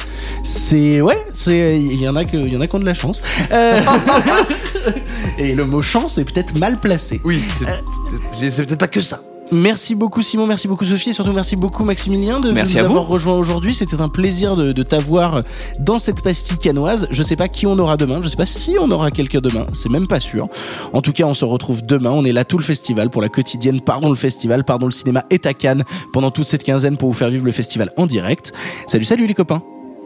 [0.45, 2.85] C'est ouais, c'est il y en a que il y en a qui ont de
[2.87, 3.23] la chance.
[3.51, 3.81] Euh,
[5.39, 7.21] Et le mot chance est peut-être mal placé.
[7.25, 9.21] Oui, c'est c'est peut-être pas que ça.
[9.51, 13.07] Merci beaucoup Simon, merci beaucoup Sophie et surtout merci beaucoup Maximilien de Merci nous avoir
[13.07, 13.75] rejoint aujourd'hui.
[13.75, 15.43] C'était un plaisir de, de t'avoir
[15.81, 17.09] dans cette pastille canoise.
[17.11, 19.63] Je sais pas qui on aura demain, je sais pas si on aura quelqu'un demain,
[19.73, 20.49] c'est même pas sûr.
[20.93, 22.11] En tout cas, on se retrouve demain.
[22.11, 23.81] On est là tout le festival pour la quotidienne.
[23.81, 27.15] Pardon le festival, pardon le cinéma est à Cannes pendant toute cette quinzaine pour vous
[27.15, 28.53] faire vivre le festival en direct.
[28.87, 29.63] Salut, salut les copains.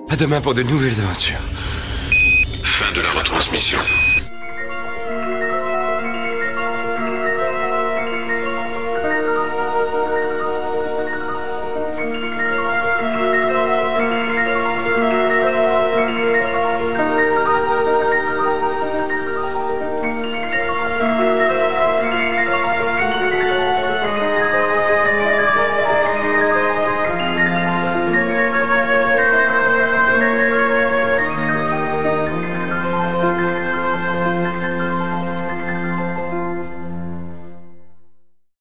[0.08, 1.40] À demain pour de nouvelles aventures.
[2.62, 3.78] Fin de la retransmission.